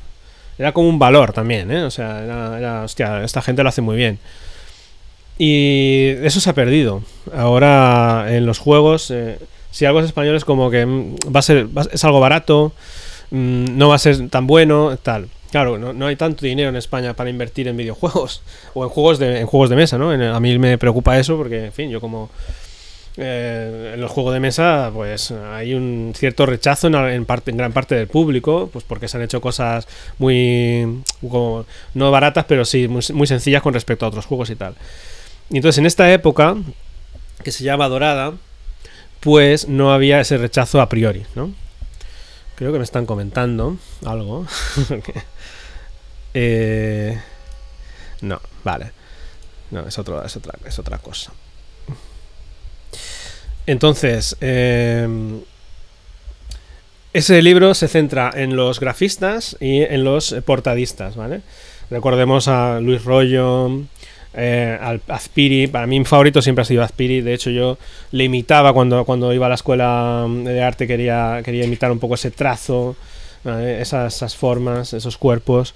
[0.58, 1.84] Era como un valor también, ¿eh?
[1.84, 4.18] O sea, era, era, hostia, esta gente lo hace muy bien.
[5.38, 7.02] Y eso se ha perdido.
[7.34, 9.38] Ahora en los juegos, eh,
[9.70, 12.72] si algo es español es como que mm, va a ser, es algo barato,
[13.30, 15.28] mm, no va a ser tan bueno, tal.
[15.50, 18.42] Claro, no, hay tanto dinero en España para invertir en videojuegos
[18.74, 20.10] o en juegos de, en juegos de mesa, ¿no?
[20.10, 22.30] a mí me preocupa eso porque, en fin, yo como
[23.18, 27.72] eh, en los juegos de mesa, pues hay un cierto rechazo en, parte, en gran
[27.72, 29.86] parte del público, pues porque se han hecho cosas
[30.18, 31.02] muy,
[31.94, 34.74] no baratas, pero sí muy, muy sencillas con respecto a otros juegos y tal.
[35.50, 36.56] Y entonces en esta época,
[37.42, 38.34] que se llama Dorada,
[39.20, 41.52] pues no había ese rechazo a priori, ¿no?
[42.56, 44.46] Creo que me están comentando algo.
[46.38, 47.18] Eh,
[48.20, 48.90] no, vale.
[49.70, 51.32] No, es, otro, es, otra, es otra cosa.
[53.66, 55.40] Entonces, em,
[57.14, 61.40] ese libro se centra en los grafistas y en los portadistas, ¿vale?
[61.88, 63.70] Recordemos a Luis Rollo,
[64.36, 65.66] eh, al Azpiri.
[65.66, 67.22] Para mí mi favorito siempre ha sido Azpiri.
[67.22, 67.78] De hecho, yo
[68.12, 72.14] le imitaba cuando, cuando iba a la escuela de arte, quería, quería imitar un poco
[72.14, 72.96] ese trazo,
[73.44, 75.74] esas, formas, esos cuerpos.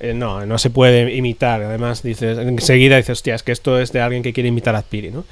[0.00, 1.62] eh, no, no se puede imitar.
[1.62, 4.78] Además, dices, enseguida dices, hostia, es que esto es de alguien que quiere imitar a
[4.78, 5.24] Azpiri, ¿no?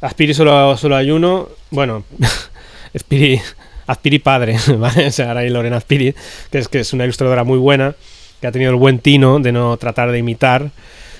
[0.00, 2.04] Azpiri solo, solo hay uno, bueno,
[2.94, 3.40] Azpiri,
[3.86, 5.08] Azpiri padre, ¿vale?
[5.08, 6.14] O sea, ahora hay Lorena Azpiri,
[6.50, 7.94] que es, que es una ilustradora muy buena,
[8.40, 10.70] que ha tenido el buen tino de no tratar de imitar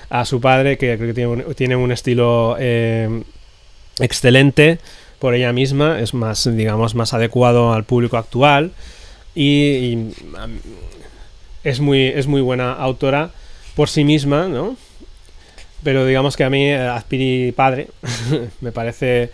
[0.09, 3.23] a su padre, que creo que tiene un, tiene un estilo eh,
[3.99, 4.79] excelente
[5.19, 8.71] por ella misma, es más, digamos, más adecuado al público actual
[9.35, 10.09] y,
[11.63, 13.31] es, muy, es muy buena autora
[13.75, 14.75] por sí misma, ¿no?
[15.83, 17.87] Pero digamos que a mí, Azpiri padre,
[18.61, 19.31] me parece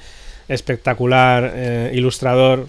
[0.48, 2.68] espectacular, eh, ilustrador,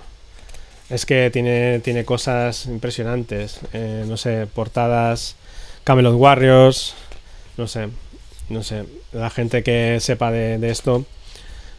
[0.91, 5.37] es que tiene, tiene cosas impresionantes, eh, no sé, portadas,
[5.85, 6.95] Camelot Warriors,
[7.61, 7.89] no sé,
[8.49, 11.05] no sé, la gente que sepa de, esto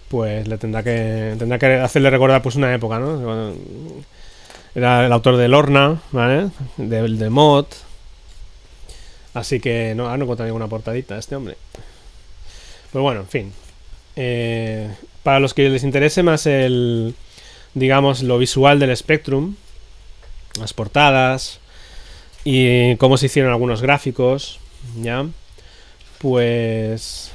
[0.10, 3.54] pues le tendrá que tendrá que hacerle recordar pues una época, ¿no?
[4.76, 6.50] Era el autor de Lorna, ¿vale?
[6.78, 7.66] Del de Mod.
[9.34, 11.58] Así que no, ahora no encontré ninguna portadita este hombre.
[12.92, 13.54] Pues bueno, en fin.
[14.16, 17.16] Eh, para los que les interese más el,
[17.74, 19.56] digamos, lo visual del Spectrum,
[20.60, 21.60] las portadas
[22.44, 24.60] y cómo se hicieron algunos gráficos,
[25.02, 25.26] ¿ya?
[26.22, 27.32] Pues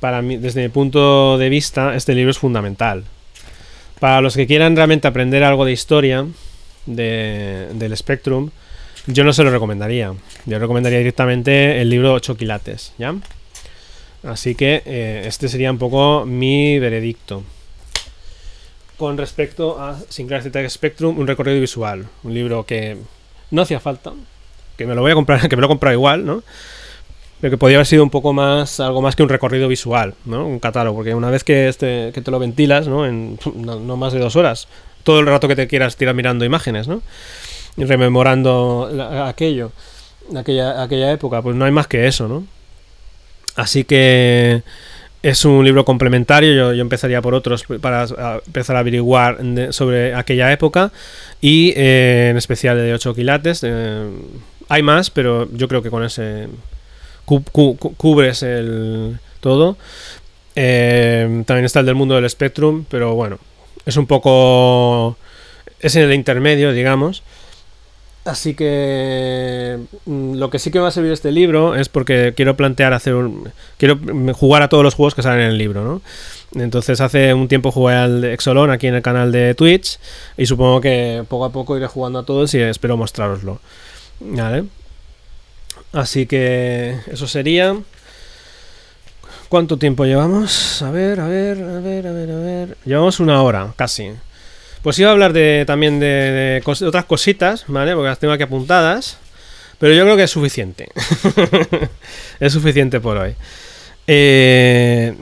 [0.00, 3.04] para mí, desde mi punto de vista, este libro es fundamental.
[4.00, 6.26] Para los que quieran realmente aprender algo de historia
[6.86, 8.50] de, del Spectrum,
[9.06, 10.12] yo no se lo recomendaría.
[10.46, 13.14] Yo recomendaría directamente el libro 8 quilates, ¿ya?
[14.22, 17.44] Así que eh, este sería un poco mi veredicto.
[18.96, 22.06] Con respecto a Syncratic Spectrum, un recorrido visual.
[22.22, 22.98] Un libro que
[23.50, 24.12] no hacía falta.
[24.76, 26.42] Que me lo voy a comprar, que me lo he comprado igual, ¿no?
[27.40, 30.46] Pero que podría haber sido un poco más, algo más que un recorrido visual, ¿no?
[30.46, 33.06] Un catálogo, porque una vez que, este, te lo ventilas, ¿no?
[33.06, 34.68] En no, más de dos horas,
[35.02, 37.02] todo el rato que te quieras tirar mirando imágenes, ¿no?
[37.76, 38.90] Y rememorando
[39.26, 39.72] aquello,
[40.36, 42.44] aquella, aquella época, pues no hay más que eso, ¿no?
[43.56, 44.62] Así que
[45.22, 48.06] es un libro complementario, yo, yo empezaría por otros para
[48.46, 49.38] empezar a averiguar
[49.70, 50.92] sobre aquella época
[51.40, 53.60] y eh, en especial de 8 quilates.
[53.62, 54.08] Eh,
[54.68, 56.48] hay más, pero yo creo que con ese
[57.96, 59.76] cubres el todo.
[60.56, 63.38] Eh, también está el del mundo del Spectrum, pero bueno,
[63.86, 65.16] es un poco...
[65.80, 67.22] es en el intermedio, digamos.
[68.24, 72.56] Así que mm, lo que sí que va a servir este libro es porque quiero
[72.56, 73.50] plantear hacer un...
[73.78, 73.98] Quiero
[74.34, 76.02] jugar a todos los juegos que salen en el libro, ¿no?
[76.54, 79.98] Entonces hace un tiempo jugué al Exolon aquí en el canal de Twitch
[80.36, 83.60] y supongo que poco a poco iré jugando a todos y espero mostraroslo.
[84.20, 84.64] ¿Vale?
[85.92, 87.76] Así que eso sería.
[89.48, 90.80] ¿Cuánto tiempo llevamos?
[90.82, 92.76] A ver, a ver, a ver, a ver, a ver.
[92.84, 94.12] Llevamos una hora, casi.
[94.82, 97.94] Pues iba a hablar de, también de, otras cositas, ¿vale?
[97.94, 99.18] Porque las tengo aquí apuntadas.
[99.80, 100.88] Pero yo creo que es suficiente.
[102.40, 103.34] es suficiente por hoy.
[104.06, 105.16] Eh,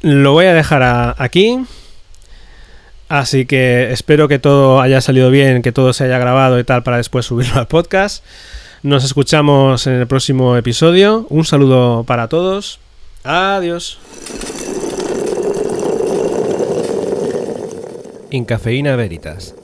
[0.00, 1.58] lo voy a dejar aquí.
[3.08, 6.82] Así que espero que todo haya salido bien, que todo se haya grabado y tal
[6.82, 8.24] para después subirlo al podcast.
[8.82, 11.24] Nos escuchamos en el próximo episodio.
[11.30, 12.80] Un saludo para todos.
[13.22, 13.98] Adiós.
[18.44, 19.54] Cafeína Veritas